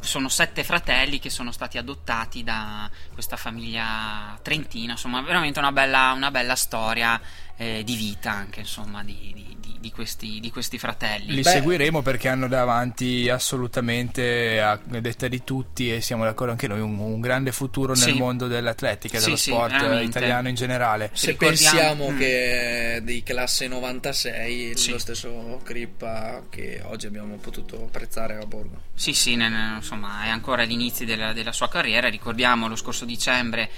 sono 0.00 0.28
sette 0.30 0.64
fratelli 0.64 1.18
che 1.18 1.28
sono 1.28 1.52
stati 1.52 1.76
adottati 1.76 2.42
da 2.42 2.88
questa 3.12 3.36
famiglia 3.36 4.38
trentina 4.42 4.92
insomma 4.92 5.20
veramente 5.20 5.58
una 5.58 5.72
bella, 5.72 6.12
una 6.16 6.30
bella 6.30 6.54
storia 6.56 7.20
eh, 7.56 7.82
di 7.84 7.94
vita 7.96 8.30
anche 8.30 8.60
insomma 8.60 9.02
di, 9.04 9.32
di- 9.34 9.56
di- 9.80 9.90
questi, 9.90 10.40
di 10.40 10.50
questi 10.50 10.78
fratelli 10.78 11.34
Li 11.34 11.42
Beh- 11.42 11.50
seguiremo 11.50 12.02
perché 12.02 12.28
hanno 12.28 12.48
davanti 12.48 13.28
assolutamente, 13.28 14.60
a 14.60 14.78
detta 15.00 15.28
di 15.28 15.42
tutti, 15.44 15.92
e 15.94 16.00
siamo 16.00 16.24
d'accordo 16.24 16.52
anche 16.52 16.66
noi, 16.66 16.80
un, 16.80 16.98
un 16.98 17.20
grande 17.20 17.52
futuro 17.52 17.92
nel 17.94 18.02
Sì. 18.02 18.12
mondo 18.12 18.46
dell'atletica 18.46 19.18
e 19.18 19.20
dello 19.20 19.36
sì, 19.36 19.50
sport 19.50 19.70
veramente. 19.72 20.18
italiano 20.18 20.48
in 20.48 20.54
generale. 20.54 21.10
Se 21.12 21.30
Ricordiamo- 21.32 21.76
pensiamo 21.78 22.10
Mm. 22.10 22.18
che 22.18 22.94
è 22.96 23.00
di 23.02 23.22
classe 23.22 23.68
96, 23.68 24.76
Sì. 24.76 24.90
lo 24.90 24.98
stesso 24.98 25.60
Crippa 25.64 26.42
che 26.48 26.80
oggi 26.84 27.06
abbiamo 27.06 27.36
potuto 27.36 27.76
apprezzare 27.84 28.36
a 28.36 28.44
Borgo. 28.46 28.82
Sì, 28.94 29.12
sì, 29.12 29.36
ne- 29.36 29.48
ne- 29.48 29.74
insomma, 29.76 30.24
è 30.24 30.28
ancora 30.28 30.62
agli 30.62 30.72
inizi 30.72 31.04
della, 31.04 31.32
della 31.32 31.52
sua 31.52 31.68
carriera. 31.68 32.08
Ricordiamo 32.08 32.68
lo 32.68 32.76
scorso 32.76 33.04
dicembre 33.04 33.70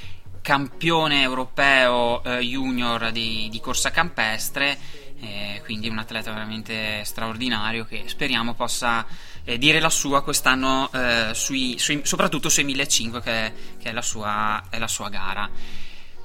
campione 0.42 1.20
europeo 1.22 2.22
eh, 2.24 2.38
junior 2.40 3.10
di, 3.12 3.48
di 3.50 3.60
corsa 3.60 3.90
campestre, 3.90 4.78
eh, 5.20 5.60
quindi 5.64 5.88
un 5.88 5.98
atleta 5.98 6.32
veramente 6.32 7.04
straordinario 7.04 7.84
che 7.84 8.04
speriamo 8.06 8.54
possa 8.54 9.06
eh, 9.44 9.58
dire 9.58 9.80
la 9.80 9.90
sua 9.90 10.22
quest'anno, 10.22 10.90
eh, 10.92 11.30
sui- 11.34 11.78
sui- 11.78 12.00
soprattutto 12.04 12.48
sui 12.48 12.64
1500, 12.64 13.20
che, 13.20 13.52
che 13.78 13.90
è, 13.90 13.92
la 13.92 14.02
sua, 14.02 14.64
è 14.70 14.78
la 14.78 14.88
sua 14.88 15.08
gara. 15.08 15.48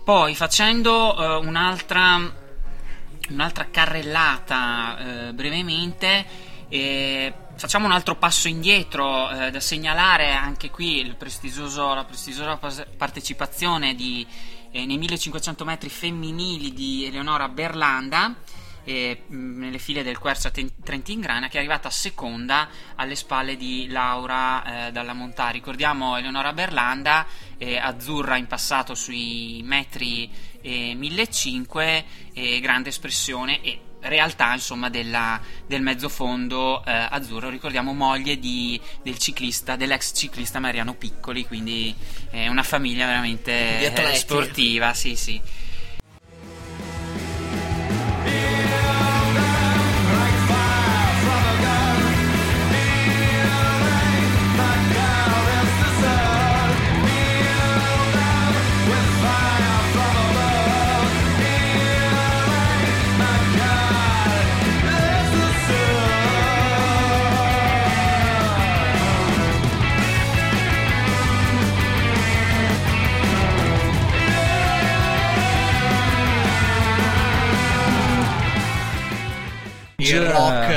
Poi 0.04 0.36
facendo 0.36 1.18
eh, 1.18 1.46
un'altra 1.46 2.44
un'altra 3.30 3.70
carrellata 3.72 4.98
eh, 5.28 5.34
brevemente. 5.34 6.54
eh, 6.70 7.34
facciamo 7.56 7.86
un 7.86 7.92
altro 7.92 8.16
passo 8.16 8.48
indietro 8.48 9.30
eh, 9.30 9.50
da 9.50 9.60
segnalare 9.60 10.34
anche 10.34 10.70
qui 10.70 11.08
la 11.08 11.14
prestigiosa 11.14 12.06
partecipazione 12.98 13.96
di, 13.96 14.26
eh, 14.72 14.86
nei 14.86 14.98
1500 14.98 15.64
metri 15.64 15.90
femminili 15.90 16.74
di 16.74 17.06
Eleonora 17.06 17.48
Berlanda 17.48 18.36
eh, 18.86 19.24
nelle 19.28 19.78
file 19.80 20.04
del 20.04 20.18
Quercia 20.18 20.50
Ten- 20.52 20.72
Trentin-Grana 20.84 21.48
che 21.50 21.56
è 21.56 21.60
arrivata 21.60 21.90
seconda 21.90 22.70
alle 22.96 23.16
spalle 23.16 23.58
di 23.58 23.88
Laura 23.90 24.88
eh, 24.88 24.92
Dalla 24.92 25.14
Montà. 25.14 25.50
Ricordiamo 25.50 26.16
Eleonora 26.18 26.54
Berlanda, 26.54 27.26
eh, 27.58 27.78
azzurra 27.78 28.38
in 28.38 28.48
passato 28.48 28.96
sui 28.96 29.62
metri 29.64 30.30
eh, 30.62 30.94
1500, 30.96 32.06
eh, 32.34 32.60
grande 32.60 32.90
espressione 32.90 33.62
e 33.62 33.80
realtà 34.02 34.54
insomma 34.54 34.90
della- 34.90 35.42
del 35.66 35.82
mezzofondo 35.82 36.84
eh, 36.86 36.92
azzurro. 37.10 37.50
Ricordiamo 37.50 37.92
moglie 37.94 38.38
di- 38.38 38.80
del 39.02 39.18
ciclista 39.18 39.76
dell'ex 39.76 40.12
ciclista 40.16 40.60
Mariano 40.60 40.94
Piccoli 40.94 41.46
quindi 41.48 41.94
è 42.30 42.48
una 42.48 42.62
famiglia 42.64 43.08
veramente 43.08 43.52
eh, 44.12 44.16
sportiva 44.16 44.94
sì 44.94 45.16
sì 45.16 45.42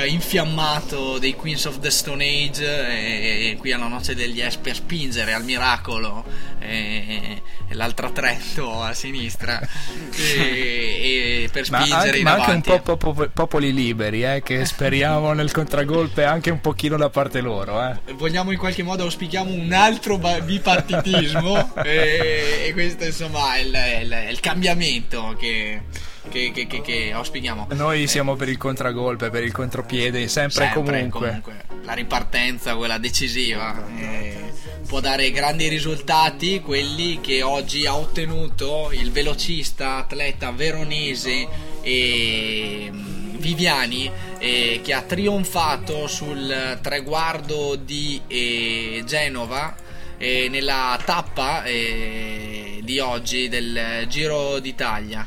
infiammato 0.08 1.18
dei 1.18 1.34
Queens 1.34 1.64
of 1.66 1.78
the 1.80 1.90
Stone 1.90 2.24
Age 2.24 2.64
e, 2.64 3.50
e 3.50 3.56
qui 3.56 3.72
alla 3.72 3.86
noce 3.88 4.14
degli 4.14 4.40
Es 4.40 4.56
per 4.56 4.74
spingere 4.74 5.32
al 5.32 5.44
miracolo 5.44 6.24
e, 6.58 7.40
e 7.68 7.74
l'altra 7.74 8.10
Trento 8.10 8.82
a 8.82 8.92
sinistra 8.94 9.60
e, 10.16 11.48
per 11.52 11.70
Ma 11.70 11.78
spingere 11.78 12.06
anche, 12.06 12.18
in 12.18 12.24
ma 12.24 12.32
anche 12.34 12.50
un 12.72 12.80
po' 12.82 12.96
popo- 12.96 13.28
popoli 13.32 13.72
liberi, 13.72 14.24
eh, 14.24 14.42
che 14.42 14.64
speriamo 14.64 15.32
nel 15.32 15.52
contragolpe 15.52 16.24
anche 16.24 16.50
un 16.50 16.60
pochino 16.60 16.96
da 16.96 17.10
parte 17.10 17.40
loro. 17.40 17.80
Eh. 17.88 18.12
vogliamo 18.14 18.50
in 18.50 18.58
qualche 18.58 18.82
modo 18.82 19.04
auspichiamo 19.04 19.50
un 19.52 19.72
altro 19.72 20.18
bipartitismo 20.18 21.76
e, 21.84 22.64
e 22.66 22.72
questo 22.72 23.04
insomma 23.04 23.56
è 23.56 23.60
il, 23.60 23.72
è 23.72 23.96
il- 24.00 24.10
è 24.10 24.28
il 24.30 24.40
cambiamento 24.40 25.36
che, 25.38 25.82
che, 26.28 26.50
che- 26.52 26.66
che- 26.66 26.80
che 26.82 27.12
auspichiamo 27.12 27.68
Noi 27.72 28.06
siamo 28.06 28.36
per 28.36 28.48
il 28.48 28.56
contragolpe, 28.56 29.30
per 29.30 29.42
il 29.44 29.52
contropiede, 29.52 30.28
sempre, 30.28 30.64
e 30.66 30.70
Sempre, 30.72 31.08
comunque. 31.08 31.64
la 31.84 31.92
ripartenza 31.94 32.76
quella 32.76 32.98
decisiva 32.98 33.86
eh, 33.98 34.52
può 34.86 35.00
dare 35.00 35.30
grandi 35.30 35.68
risultati 35.68 36.60
quelli 36.60 37.20
che 37.20 37.42
oggi 37.42 37.86
ha 37.86 37.94
ottenuto 37.96 38.90
il 38.92 39.10
velocista 39.12 39.96
atleta 39.96 40.50
veronese 40.50 41.46
e 41.82 42.88
mm, 42.90 43.36
Viviani 43.38 44.10
eh, 44.38 44.80
che 44.82 44.92
ha 44.92 45.02
trionfato 45.02 46.06
sul 46.08 46.78
traguardo 46.82 47.76
di 47.76 48.20
eh, 48.26 49.02
Genova 49.06 49.74
eh, 50.18 50.48
nella 50.50 50.98
tappa 51.04 51.62
eh, 51.64 52.80
di 52.82 52.98
oggi 52.98 53.48
del 53.48 54.06
Giro 54.08 54.58
d'Italia. 54.58 55.24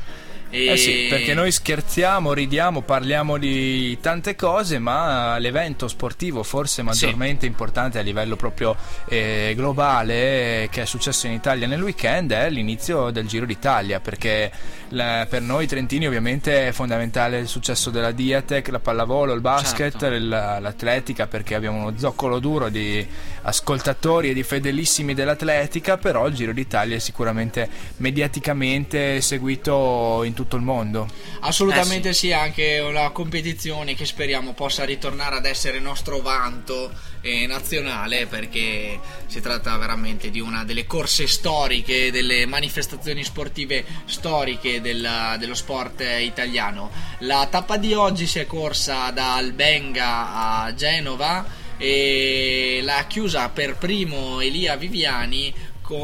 Eh 0.54 0.76
sì, 0.76 1.06
perché 1.08 1.32
noi 1.32 1.50
scherziamo, 1.50 2.34
ridiamo, 2.34 2.82
parliamo 2.82 3.38
di 3.38 3.98
tante 4.00 4.36
cose, 4.36 4.78
ma 4.78 5.38
l'evento 5.38 5.88
sportivo 5.88 6.42
forse 6.42 6.82
maggiormente 6.82 7.46
importante 7.46 7.98
a 7.98 8.02
livello 8.02 8.36
proprio 8.36 8.76
eh, 9.08 9.54
globale 9.56 10.68
che 10.70 10.82
è 10.82 10.84
successo 10.84 11.26
in 11.26 11.32
Italia 11.32 11.66
nel 11.66 11.80
weekend 11.82 12.32
è 12.32 12.50
l'inizio 12.50 13.10
del 13.10 13.26
Giro 13.26 13.46
d'Italia, 13.46 14.00
perché 14.00 14.50
la- 14.90 15.26
per 15.26 15.40
noi 15.40 15.66
trentini 15.66 16.06
ovviamente 16.06 16.68
è 16.68 16.72
fondamentale 16.72 17.38
il 17.38 17.48
successo 17.48 17.88
della 17.88 18.10
Diatec, 18.12 18.68
la 18.68 18.78
pallavolo, 18.78 19.32
il 19.32 19.40
basket, 19.40 19.96
Certo. 19.98 20.08
l'atletica, 20.10 21.26
perché 21.28 21.54
abbiamo 21.54 21.78
uno 21.78 21.94
zoccolo 21.96 22.38
duro 22.38 22.68
di 22.68 23.06
ascoltatori 23.44 24.28
e 24.30 24.34
di 24.34 24.42
fedelissimi 24.42 25.14
dell'atletica, 25.14 25.96
però 25.96 26.26
il 26.26 26.34
Giro 26.34 26.52
d'Italia 26.52 26.96
è 26.96 26.98
sicuramente 26.98 27.68
mediaticamente 27.96 29.20
seguito 29.22 30.22
in 30.24 30.34
tutto 30.34 30.40
il 30.56 30.62
mondo. 30.62 31.08
Assolutamente 31.40 32.10
Eh 32.10 32.14
sì. 32.14 32.32
anche 32.32 32.78
una 32.80 33.10
competizione 33.10 33.94
che 33.94 34.04
speriamo 34.06 34.52
possa 34.52 34.84
ritornare 34.84 35.36
ad 35.36 35.46
essere 35.46 35.78
nostro 35.80 36.20
vanto 36.20 36.90
eh, 37.20 37.46
nazionale 37.46 38.26
perché 38.26 38.98
si 39.26 39.40
tratta 39.40 39.76
veramente 39.76 40.30
di 40.30 40.40
una 40.40 40.64
delle 40.64 40.86
corse 40.86 41.26
storiche, 41.26 42.10
delle 42.10 42.46
manifestazioni 42.46 43.22
sportive 43.24 43.84
storiche 44.06 44.80
della- 44.80 45.36
dello 45.38 45.54
sport 45.54 46.02
italiano. 46.20 46.90
La 47.20 47.46
tappa 47.50 47.76
di 47.76 47.92
oggi 47.94 48.26
si 48.26 48.38
è 48.38 48.46
corsa 48.46 49.10
da 49.10 49.36
Albenga 49.36 50.64
a 50.64 50.74
Genova 50.74 51.60
e 51.78 52.80
l'ha 52.82 53.04
chiusa 53.08 53.48
per 53.48 53.76
primo 53.76 54.40
Elia 54.40 54.76
Viviani 54.76 55.52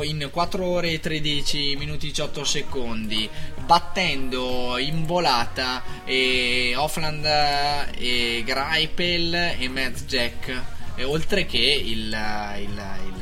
in 0.03 0.29
4 0.31 0.65
ore 0.65 0.91
e 0.93 1.01
13 1.01 1.77
minuti 1.77 2.07
18 2.09 2.45
secondi 2.45 3.29
battendo 3.65 4.77
in 4.79 5.05
volata 5.07 5.83
eh, 6.05 6.75
Offland 6.77 7.25
e 7.97 8.43
Greipel 8.45 9.35
e 9.59 9.69
Matt 9.69 10.05
Jack. 10.05 10.63
E 10.95 11.05
oltre 11.05 11.47
che 11.47 11.59
il, 11.59 12.17
il- 12.59 12.83
il- 13.07 13.18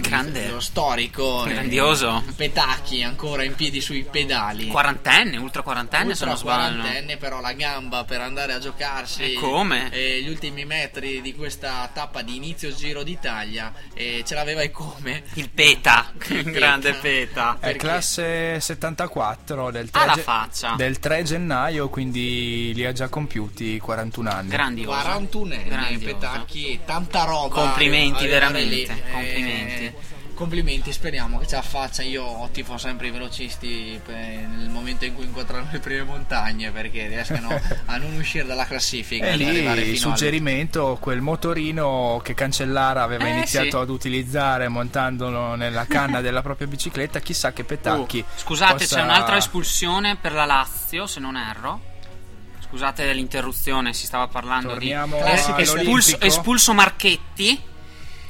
Grande. 0.00 0.48
lo 0.48 0.60
storico 0.60 1.44
eh, 1.46 1.52
Grandioso. 1.52 2.22
Petacchi 2.36 3.02
ancora 3.02 3.44
in 3.44 3.54
piedi 3.54 3.80
sui 3.80 4.04
pedali 4.10 4.68
Quarantenne, 4.68 5.36
ultra 5.36 5.62
quarantenne 5.62 6.14
se 6.14 6.24
Ultra 6.24 6.26
non 6.28 6.36
sbaglio. 6.38 6.76
quarantenne 6.80 7.16
però 7.16 7.40
la 7.40 7.52
gamba 7.52 8.04
per 8.04 8.20
andare 8.20 8.52
a 8.54 8.58
giocarsi 8.58 9.34
E 9.34 9.34
come? 9.34 9.90
eh, 9.92 10.22
gli 10.22 10.28
ultimi 10.28 10.64
metri 10.64 11.20
di 11.20 11.34
questa 11.34 11.90
tappa 11.92 12.22
di 12.22 12.36
inizio 12.36 12.72
Giro 12.74 13.02
d'Italia 13.02 13.72
e 13.94 14.22
ce 14.26 14.34
l'aveva 14.34 14.62
e 14.62 14.70
come 14.70 15.22
Il 15.34 15.50
Peta, 15.50 16.12
Il 16.28 16.50
grande 16.50 16.94
Peta. 16.94 17.54
È 17.60 17.66
Perché? 17.66 17.78
classe 17.78 18.60
74 18.60 19.70
del 19.70 19.90
3, 19.90 20.00
Ha 20.00 20.04
la 20.06 20.14
ge- 20.14 20.22
faccia. 20.22 20.74
del 20.76 20.98
3 20.98 21.22
gennaio, 21.22 21.88
quindi 21.88 22.72
li 22.74 22.84
ha 22.84 22.92
già 22.92 23.08
compiuti 23.08 23.78
41 23.78 24.30
anni. 24.30 24.48
Grandioso. 24.48 24.90
41 24.90 25.54
anni. 25.70 25.98
Petacchi 25.98 26.80
tanta 26.84 27.24
roba 27.24 27.54
Complimenti, 27.54 28.26
veramente, 28.26 28.74
lì. 28.74 28.82
Eh, 29.14 29.81
complimenti. 29.90 30.30
complimenti 30.34 30.92
speriamo 30.92 31.38
che 31.38 31.46
ce 31.46 31.56
la 31.56 31.62
faccia 31.62 32.02
io 32.02 32.48
tifo 32.52 32.76
sempre 32.78 33.08
i 33.08 33.10
velocisti 33.10 34.00
nel 34.06 34.68
momento 34.70 35.04
in 35.04 35.14
cui 35.14 35.24
incontrano 35.24 35.68
le 35.70 35.78
prime 35.78 36.02
montagne 36.04 36.70
perché 36.70 37.06
riescano 37.06 37.48
a 37.86 37.96
non 37.96 38.14
uscire 38.14 38.44
dalla 38.46 38.64
classifica 38.64 39.26
E 39.26 39.36
lì 39.36 39.66
al- 39.66 39.96
suggerimento 39.96 40.96
quel 41.00 41.20
motorino 41.20 42.20
che 42.22 42.34
Cancellara 42.34 43.02
aveva 43.02 43.26
Eh, 43.26 43.30
iniziato 43.30 43.68
sì. 43.70 43.76
ad 43.76 43.88
utilizzare 43.90 44.68
montandolo 44.68 45.54
nella 45.54 45.84
canna 45.86 46.20
della 46.22 46.42
propria 46.42 46.66
bicicletta, 46.66 47.20
chissà 47.20 47.52
che 47.52 47.64
petacchi. 47.64 48.20
Oh, 48.26 48.38
scusate, 48.38 48.72
possa- 48.84 48.96
c'è 48.96 49.02
un'altra 49.02 49.36
espulsione 49.36 50.16
per 50.16 50.32
la 50.32 50.44
Lazio, 50.44 51.06
se 51.06 51.20
non 51.20 51.36
erro. 51.36 51.80
Scusate 52.68 53.12
l'interruzione, 53.12 53.92
si 53.92 54.06
stava 54.06 54.28
parlando 54.28 54.68
Torniamo 54.70 55.18
di 55.22 55.62
espulso, 55.62 56.18
espulso 56.20 56.72
Marchetti. 56.72 57.60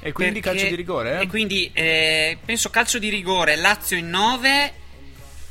E 0.05 0.13
quindi 0.13 0.41
perché- 0.41 0.57
calcio 0.59 0.69
di 0.71 0.75
rigore? 0.77 1.19
eh? 1.19 1.23
E 1.23 1.27
quindi 1.29 1.71
eh, 1.73 2.39
penso 2.45 2.71
calcio 2.71 2.99
di 2.99 3.09
rigore, 3.09 3.57
Lazio 3.57 3.97
in 3.97 4.11
9 4.11 4.73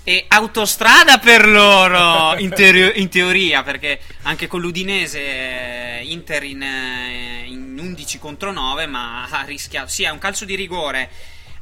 e 0.03 0.25
autostrada 0.27 1.19
per 1.19 1.47
loro 1.47 2.35
in, 2.41 2.49
teoria- 2.49 2.93
in 2.95 3.07
teoria, 3.09 3.63
perché 3.63 3.99
anche 4.23 4.47
con 4.47 4.59
l'Udinese 4.59 5.19
eh, 5.99 6.01
Inter 6.05 6.43
in, 6.43 6.61
eh, 6.61 7.43
in 7.47 7.77
11 7.79 8.19
contro 8.19 8.51
9, 8.51 8.85
ma 8.87 9.27
ha 9.29 9.43
rischiato. 9.43 9.87
Sì, 9.89 10.03
è 10.03 10.09
un 10.09 10.19
calcio 10.19 10.43
di 10.45 10.55
rigore, 10.55 11.09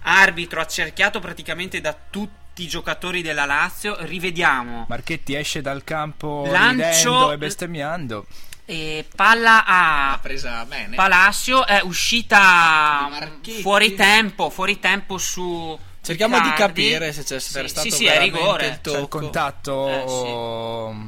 arbitro 0.04 0.60
accerchiato 0.62 1.20
praticamente 1.20 1.82
da 1.82 1.96
tutti 2.10 2.64
i 2.64 2.68
giocatori 2.68 3.22
della 3.22 3.46
Lazio. 3.46 3.98
Rivediamo. 4.00 4.86
Marchetti 4.90 5.36
esce 5.36 5.62
dal 5.62 5.84
campo 5.84 6.48
Lancio- 6.50 7.32
e 7.32 7.38
bestemmiando. 7.38 8.26
E 8.70 9.08
palla 9.16 9.66
ha 9.66 10.12
a 10.12 10.20
presa 10.20 10.64
bene 10.66 10.96
Palacio, 10.96 11.66
è 11.66 11.82
uscita 11.82 13.10
Di 13.42 13.62
fuori 13.64 13.96
tempo, 13.96 14.52
fuori 14.52 14.80
tempo 14.80 15.18
su 15.18 15.76
cerchiamo 16.04 16.40
di 16.40 16.50
Icardi. 16.50 16.90
capire 16.92 17.12
se 17.12 17.24
c'è 17.24 17.40
Sì, 17.40 17.68
stato 17.68 17.90
sì, 17.90 17.90
sì, 17.90 18.06
è 18.06 18.20
rigore. 18.20 18.66
il 18.66 18.70
C'è 18.70 18.76
il 18.76 18.82
tocco 18.82 19.08
contatto. 19.20 19.88
Eh, 19.90 20.04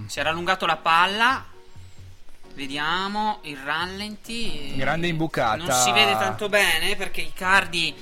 sì. 0.07 0.11
Si 0.11 0.19
era 0.19 0.31
allungato 0.31 0.65
la 0.65 0.77
palla. 0.77 1.45
Vediamo 2.55 3.39
il 3.43 3.57
rallenti. 3.63 4.73
Grande 4.75 5.07
imbucata. 5.07 5.55
Non 5.57 5.71
si 5.71 5.91
vede 5.91 6.13
tanto 6.13 6.49
bene 6.49 6.95
perché 6.95 7.21
Icardi 7.21 7.93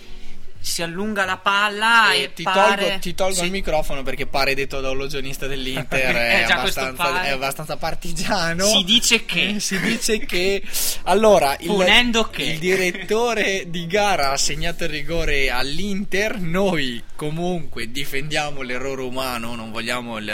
si 0.61 0.81
allunga 0.81 1.25
la 1.25 1.37
palla 1.37 2.13
Eh, 2.13 2.23
e 2.23 2.33
ti, 2.33 2.43
pare... 2.43 2.81
tolgo, 2.83 2.99
ti 2.99 3.15
tolgo 3.15 3.35
Sì. 3.35 3.45
il 3.45 3.51
microfono 3.51 4.03
perché 4.03 4.25
pare 4.27 4.53
detto 4.55 4.81
da 4.81 4.89
un 4.91 4.97
logionista 4.97 5.47
dell'Inter 5.47 6.15
è, 6.15 6.45
Eh, 6.49 6.53
questo 6.59 6.79
abbastanza, 6.81 7.23
è 7.23 7.29
abbastanza 7.29 7.77
partigiano. 7.77 8.65
Si 8.65 8.83
dice 8.83 9.25
che- 9.25 9.55
Eh, 9.55 9.59
si 9.59 9.79
dice 9.79 10.19
che. 10.25 10.61
Allora 11.03 11.55
il, 11.59 12.27
che. 12.31 12.43
il 12.43 12.59
direttore 12.59 13.65
di 13.67 13.87
gara 13.87 14.29
ha 14.29 14.31
assegnato 14.33 14.83
il 14.83 14.89
rigore 14.89 15.49
all'Inter. 15.49 16.39
Noi 16.39 17.03
comunque 17.15 17.91
difendiamo 17.91 18.61
l'errore 18.61 19.01
umano 19.01 19.53
non 19.55 19.71
vogliamo 19.71 20.17
il, 20.19 20.27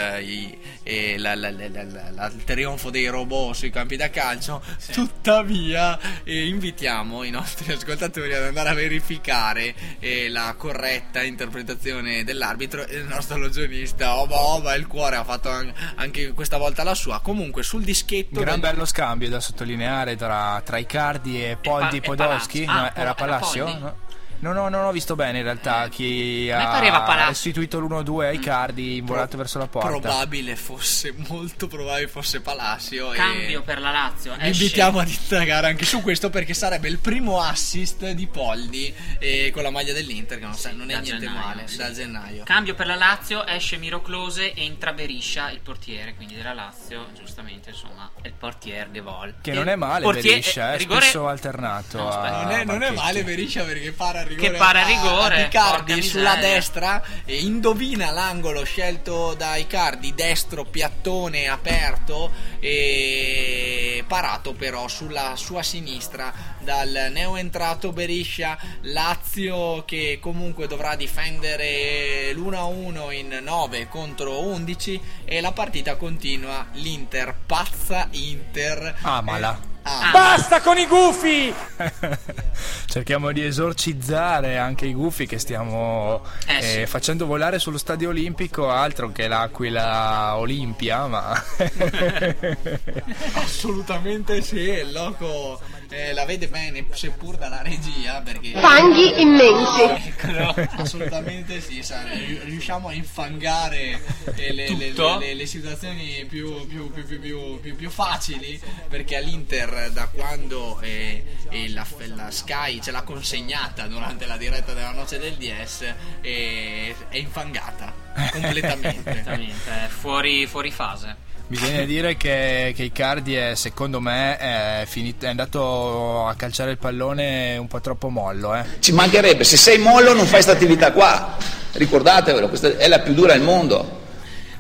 i- 0.84 1.18
la- 1.18 1.34
la- 1.36 1.50
la- 1.52 1.68
la- 1.70 1.84
la- 1.84 2.12
la- 2.12 2.28
il 2.28 2.44
trionfo 2.44 2.90
dei 2.90 3.08
robot 3.08 3.56
sui 3.56 3.70
campi 3.70 3.96
da 3.96 4.10
calcio. 4.10 4.62
Tuttavia 4.92 5.98
eh, 6.24 6.48
invitiamo 6.48 7.24
i 7.24 7.30
nostri 7.30 7.72
ascoltatori 7.72 8.34
ad 8.34 8.44
andare 8.44 8.70
a 8.70 8.74
verificare 8.74 9.74
eh, 10.00 10.15
la 10.30 10.54
corretta 10.58 11.22
interpretazione 11.22 12.24
dell'arbitro 12.24 12.86
e 12.86 12.98
il 12.98 13.06
nostro 13.06 13.38
logionista 13.38 14.18
oba 14.18 14.40
oba 14.40 14.74
il 14.76 14.88
cuore 14.88 15.16
ha 15.16 15.24
fatto 15.24 15.50
an- 15.50 15.74
anche 15.96 16.32
questa 16.34 16.58
volta 16.58 16.84
la 16.84 16.94
sua 16.96 17.20
comunque 17.22 17.64
sul 17.64 17.84
dischetto 17.84 18.40
Gran 18.40 18.60
del- 18.60 18.72
bello 18.72 18.86
scambio 18.86 19.30
da 19.30 19.40
sottolineare 19.40 20.16
tra, 20.16 20.62
tra 20.66 20.78
Icardi 20.78 21.44
e 21.44 21.58
Poldi 21.62 21.98
e 21.98 22.02
Podolski. 22.02 22.64
Palazzo. 22.66 22.80
Ah, 22.80 22.82
No, 22.82 22.86
era 22.88 23.02
era 23.02 23.14
Palacio? 23.14 23.64
Poldi? 23.66 23.80
No? 23.82 23.96
No, 24.40 24.54
no, 24.54 24.70
non 24.70 24.86
ho 24.86 24.92
visto 24.92 25.16
bene 25.16 25.38
in 25.40 25.44
realtà 25.44 25.88
chi 25.90 26.48
me 26.52 26.64
pareva 26.64 27.04
ha 27.06 27.28
restituito 27.28 27.80
l'1-2 27.80 28.26
ai 28.26 28.40
Cardi 28.40 28.98
involato 28.98 29.38
verso 29.38 29.58
la 29.58 29.68
porta. 29.68 29.88
Probabile 29.90 30.56
fosse, 30.56 31.14
molto 31.30 31.68
probabile 31.68 32.08
fosse 32.08 32.42
Palacio. 32.42 33.14
e- 33.14 33.16
Cambio 33.16 33.64
per 33.64 33.80
la 33.80 33.92
Lazio. 33.92 34.34
Vi 34.36 34.48
esce- 34.48 34.64
invitiamo 34.64 35.00
ad 35.00 35.08
indagare 35.10 35.68
anche 35.68 35.86
su 35.86 36.02
questo 36.02 36.30
perché 36.30 36.54
sarebbe 36.54 36.88
il 36.90 37.00
primo 37.00 37.42
assist 37.42 38.10
di 38.12 38.28
Poldi 38.28 38.94
eh, 39.20 39.52
con 39.54 39.64
la 39.64 39.70
maglia 39.72 39.94
dell'Inter, 39.94 40.38
che 40.38 40.46
non, 40.46 40.54
sa- 40.56 40.72
non 40.72 40.90
è 40.92 41.00
niente 41.00 41.26
gennaio, 41.26 41.40
male, 41.40 41.68
sì. 41.68 41.78
da 41.78 41.92
gennaio. 41.92 42.44
Cambio 42.44 42.76
per 42.76 42.88
la 42.88 42.96
Lazio, 42.96 43.46
esce 43.48 43.78
Miro 43.78 44.02
Close 44.02 44.54
e 44.54 44.64
entra 44.64 44.94
Beriscia, 44.94 45.50
il 45.50 45.60
portiere, 45.62 46.14
quindi 46.16 46.36
della 46.36 46.54
Lazio, 46.54 47.08
giustamente, 47.18 47.70
insomma, 47.70 48.12
è 48.22 48.28
il 48.28 48.34
portiere 48.34 48.90
de 48.92 49.00
Vol. 49.02 49.34
Che 49.42 49.52
E 49.52 49.54
non 49.54 49.70
è 49.70 49.76
male 49.76 50.04
portiere- 50.04 50.30
Beriscia, 50.40 50.74
è 50.74 50.78
rigore- 50.78 51.02
spesso 51.02 51.28
alternato. 51.28 51.98
No, 51.98 52.10
Non 52.16 52.52
è, 52.52 52.64
non 52.66 52.84
è 52.84 52.92
male 52.92 53.24
Beriscia 53.24 53.64
perché 53.64 53.92
para 53.94 54.24
rigore 54.28 54.52
Che 54.52 54.58
para 54.58 54.82
a- 54.84 54.86
rigore, 54.88 55.44
a 55.44 55.46
Icardi 55.48 55.94
porca 55.94 56.08
sulla 56.08 56.36
destra. 56.36 57.04
E 57.26 57.40
indovina 57.40 58.12
l'angolo 58.12 58.64
scelto 58.64 59.34
da 59.36 59.56
Icardi 59.56 60.14
destro 60.14 60.64
piattone 60.66 61.48
aperto 61.48 62.32
e 62.60 64.04
parato 64.08 64.54
però 64.54 64.88
sulla 64.88 65.36
sua 65.36 65.64
sinistra 65.64 66.34
dal 66.60 67.10
neoentrato 67.12 67.92
Beriscia 67.92 68.58
Lazio 68.82 69.84
che 69.86 70.18
comunque 70.22 70.68
dovrà 70.68 70.96
difendere 70.96 72.32
l'1-1 72.34 73.12
in 73.12 73.40
9 73.44 73.88
contro 73.88 74.42
11 74.42 75.00
e 75.26 75.42
la 75.42 75.52
partita 75.52 75.96
continua. 75.96 76.68
l'Inter 76.74 77.36
pazza 77.46 78.08
Inter 78.12 78.96
Amala. 79.02 79.50
Ah, 79.50 79.74
Basta 80.12 80.62
con 80.62 80.78
i 80.80 80.88
gufi! 80.88 81.54
Cerchiamo 82.88 83.32
di 83.32 83.44
esorcizzare 83.46 84.58
anche 84.58 84.88
i 84.88 84.94
gufi 84.94 85.28
che 85.28 85.38
stiamo 85.38 86.24
Eh, 86.48 86.58
eh, 86.58 86.62
sì. 86.62 86.86
facendo 86.88 87.28
volare 87.28 87.60
sullo 87.60 87.78
stadio 87.78 88.10
olimpico, 88.10 88.70
altro 88.70 89.12
che 89.12 89.28
l'Aquila 89.28 90.38
Olimpia, 90.38 91.06
ma 91.06 91.34
Assolutamente 93.36 94.42
sì, 94.42 94.58
il 94.60 94.92
loco 94.92 95.60
eh, 95.96 96.14
la 96.14 96.26
vede 96.26 96.48
bene, 96.48 96.86
seppur 96.92 97.38
dalla 97.38 97.62
regia, 97.62 98.22
perché... 98.22 98.52
Fanghi 98.60 99.22
immensi. 99.22 99.82
Eccolo, 100.10 100.54
assolutamente 100.78 101.62
sì, 101.62 101.82
sa, 101.84 102.04
ri- 102.04 102.40
riusciamo 102.44 102.90
a 102.90 102.94
infangare 102.94 104.02
eh, 104.36 104.54
le, 104.54 104.70
le- 104.76 104.94
le- 105.20 105.34
le 105.34 105.46
situazioni 105.46 106.26
più, 106.28 106.66
più- 106.68 106.92
più- 106.92 107.06
più- 107.06 107.20
più- 107.20 107.60
più- 107.62 107.76
più 107.76 107.90
facili, 107.90 108.60
perché 108.90 109.16
all'Inter 109.16 109.92
da 109.92 110.08
quando 110.08 110.80
eh, 110.82 111.24
eh, 111.50 111.70
la, 111.70 111.86
la 112.14 112.32
Sky 112.32 112.82
ce 112.82 112.92
l'ha 112.92 113.04
consegnata 113.04 113.88
durante 113.88 114.26
la 114.26 114.38
diretta 114.38 114.74
della 114.74 114.92
noce 114.92 115.18
del 115.20 115.36
DS 115.36 115.94
eh, 116.22 116.96
è 117.10 117.18
infangata 117.18 117.94
completamente. 118.32 119.24
È 119.24 119.88
fuori, 119.88 120.46
fuori 120.48 120.72
fase. 120.72 121.25
Bisogna 121.48 121.84
dire 121.84 122.18
che, 122.18 122.74
che 122.76 122.84
Icardi 122.84 123.36
è, 123.36 123.56
secondo 123.56 124.00
me 124.00 124.38
è, 124.38 124.84
finito- 124.86 125.26
è 125.26 125.30
andato 125.30 126.28
a 126.28 126.36
calciare 126.36 126.72
il 126.72 126.78
pallone 126.78 127.58
un 127.58 127.68
po' 127.68 127.82
troppo 127.82 128.10
mollo. 128.10 128.56
Eh. 128.56 128.64
Ci 128.80 128.92
mancherebbe, 128.92 129.44
se 129.44 129.58
sei 129.58 129.78
mollo 129.78 130.14
non 130.14 130.24
fai 130.24 130.42
questa 130.42 130.52
attività 130.54 130.92
qua. 130.92 131.38
Ricordatevelo, 131.74 132.48
questa 132.48 132.78
è 132.78 132.88
la 132.88 133.00
più 133.00 133.14
dura 133.14 133.34
al 133.34 133.42
mondo. 133.42 134.04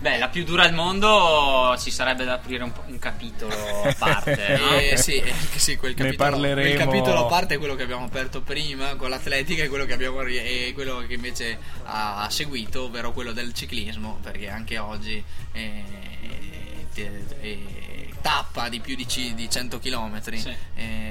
Beh, 0.05 0.19
la 0.19 0.27
più 0.27 0.43
dura 0.43 0.61
al 0.61 0.73
mondo 0.73 1.75
ci 1.79 1.89
sarebbe 1.89 2.25
da 2.25 2.33
aprire 2.33 2.63
un, 2.63 2.71
un 2.85 2.99
capitolo 2.99 3.55
a 3.81 3.95
parte, 3.97 4.37
no? 4.61 4.77
Eh, 4.77 4.97
sì, 4.97 5.15
eh, 5.17 5.33
sì, 5.55 5.77
quel 5.77 5.95
Ne 5.97 6.03
capitolo, 6.03 6.29
parleremo. 6.29 6.75
quel 6.75 6.85
capitolo 6.85 7.25
a 7.25 7.27
parte 7.27 7.55
è 7.55 7.57
quello 7.57 7.73
che 7.73 7.83
abbiamo 7.83 8.05
aperto 8.05 8.41
prima 8.41 8.93
con 8.97 9.09
l'atletica 9.09 9.63
e 9.63 9.67
quello 9.67 9.85
che, 9.85 9.93
abbiamo, 9.93 10.21
e 10.21 10.71
quello 10.75 11.03
che 11.07 11.13
invece 11.15 11.57
ha, 11.85 12.27
seguito, 12.29 12.83
ovvero 12.83 13.13
quello 13.13 13.31
del 13.31 13.51
ciclismo, 13.55 14.19
perché 14.21 14.47
anche 14.47 14.77
oggi 14.77 15.23
eh, 15.53 15.83
tappa 18.21 18.69
di 18.69 18.79
più 18.79 18.95
di, 18.95 19.07
ci- 19.07 19.33
di 19.35 19.49
100 19.49 19.79
km, 19.79 20.19
Sì. 20.35 20.55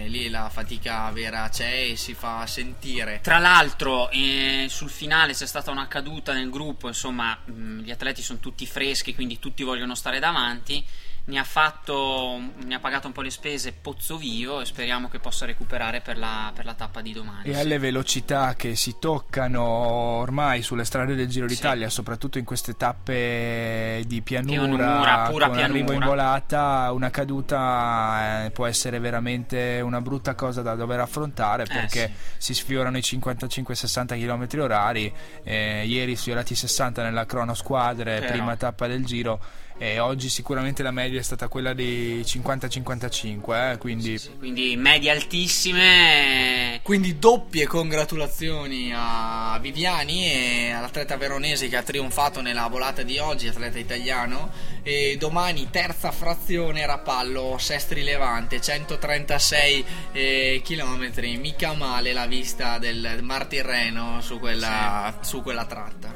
lì 0.08 0.28
la 0.28 0.48
fatica 0.48 1.10
vera 1.10 1.48
c'è 1.48 1.90
e 1.90 1.96
si 1.96 2.14
fa 2.14 2.46
sentire. 2.46 3.20
Tra 3.22 3.38
l'altro, 3.38 4.10
eh, 4.10 4.66
sul 4.68 4.90
finale 4.90 5.32
c'è 5.32 5.46
stata 5.46 5.70
una 5.70 5.86
caduta 5.88 6.32
nel 6.32 6.50
gruppo, 6.50 6.88
insomma, 6.88 7.36
mh, 7.44 7.80
gli 7.80 7.90
atleti 7.90 8.22
sono 8.22 8.38
tutti 8.38 8.66
freschi, 8.66 9.14
quindi 9.14 9.38
tutti 9.38 9.62
vogliono 9.62 9.94
stare 9.94 10.18
davanti. 10.18 10.84
Ne 11.26 11.38
ha, 11.38 11.44
fatto, 11.44 12.38
ne 12.64 12.74
ha 12.74 12.78
pagato 12.80 13.06
un 13.06 13.14
po' 13.14 13.22
le 13.22 13.30
spese 13.30 13.72
Pozzovio 13.72 14.60
e 14.60 14.66
speriamo 14.66 15.08
che 15.08 15.18
possa 15.20 15.46
recuperare 15.46 16.02
per 16.02 16.18
la, 16.18 16.52
per 16.54 16.66
la 16.66 16.74
tappa 16.74 17.00
di 17.00 17.14
domani. 17.14 17.48
E 17.48 17.54
sì. 17.54 17.60
alle 17.60 17.78
velocità 17.78 18.54
che 18.56 18.76
si 18.76 18.96
toccano 18.98 19.62
ormai 19.62 20.60
sulle 20.60 20.84
strade 20.84 21.14
del 21.14 21.28
Giro 21.28 21.48
Sì. 21.48 21.54
d'Italia, 21.54 21.88
soprattutto 21.88 22.36
in 22.36 22.44
queste 22.44 22.76
tappe 22.76 24.02
di 24.06 24.20
pianura, 24.20 24.58
Pianura, 24.76 25.28
pura 25.30 25.46
con 25.48 25.58
arrivo 25.58 25.78
in 25.78 25.84
pianura. 25.86 26.06
volata, 26.06 26.92
una 26.92 27.08
caduta 27.10 28.44
eh, 28.44 28.50
può 28.50 28.66
essere 28.66 28.98
veramente 28.98 29.80
una 29.82 30.02
brutta 30.02 30.34
cosa 30.34 30.60
da 30.60 30.74
dover 30.74 31.00
affrontare 31.00 31.64
perché 31.64 32.12
si 32.36 32.52
sfiorano 32.52 32.98
i 32.98 33.00
55-60 33.00 34.06
km 34.18 34.60
orari. 34.60 35.12
eh, 35.42 35.84
ieri 35.86 36.16
sfiorati 36.16 36.52
i 36.52 36.56
60 36.56 37.02
nella 37.02 37.24
crono 37.24 37.54
squadre, 37.54 38.18
Però. 38.20 38.32
prima 38.32 38.56
tappa 38.56 38.86
del 38.86 39.06
Giro. 39.06 39.40
E 39.76 39.98
oggi 39.98 40.28
sicuramente 40.28 40.84
la 40.84 40.92
media 40.92 41.18
è 41.18 41.22
stata 41.22 41.48
quella 41.48 41.72
di 41.72 42.20
50-55, 42.24 43.72
eh, 43.72 43.78
quindi 43.78 44.18
Sì, 44.18 44.30
quindi 44.38 44.76
medie 44.76 45.10
altissime. 45.10 46.80
Quindi 46.82 47.18
doppie 47.18 47.66
congratulazioni 47.66 48.92
a 48.94 49.58
Viviani 49.60 50.30
e 50.30 50.70
all'atleta 50.70 51.16
veronese 51.16 51.68
che 51.68 51.76
ha 51.76 51.82
trionfato 51.82 52.40
nella 52.40 52.68
volata 52.68 53.02
di 53.02 53.18
oggi, 53.18 53.48
atleta 53.48 53.78
italiano. 53.78 54.50
E 54.82 55.16
domani 55.18 55.68
terza 55.70 56.12
frazione 56.12 56.86
Rapallo, 56.86 57.56
Sestri 57.58 58.04
Levante, 58.04 58.60
136 58.60 59.84
km, 60.62 61.10
mica 61.38 61.72
male 61.72 62.12
la 62.12 62.26
vista 62.26 62.78
del 62.78 63.18
Mar 63.22 63.46
Tirreno 63.46 64.20
su 64.20 64.38
quella, 64.38 65.18
su 65.22 65.42
quella 65.42 65.64
tratta. 65.64 66.12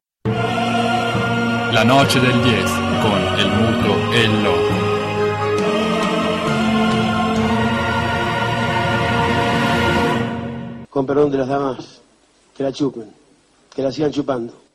La 1.70 1.82
noche 1.82 2.20
del 2.20 2.40
10 2.40 2.87
con 3.02 3.20
el 3.38 3.50
e 4.14 4.24
el 4.24 4.42
loco. 4.42 4.74
Con 10.90 11.06
perdón 11.06 11.30
de 11.30 11.38
las 11.38 11.48
damas, 11.48 12.00
que 12.56 12.62
la 12.62 12.72
chupen, 12.72 13.10
que 13.74 13.82
la 13.82 13.92
sigan 13.92 14.10
chupando. 14.10 14.67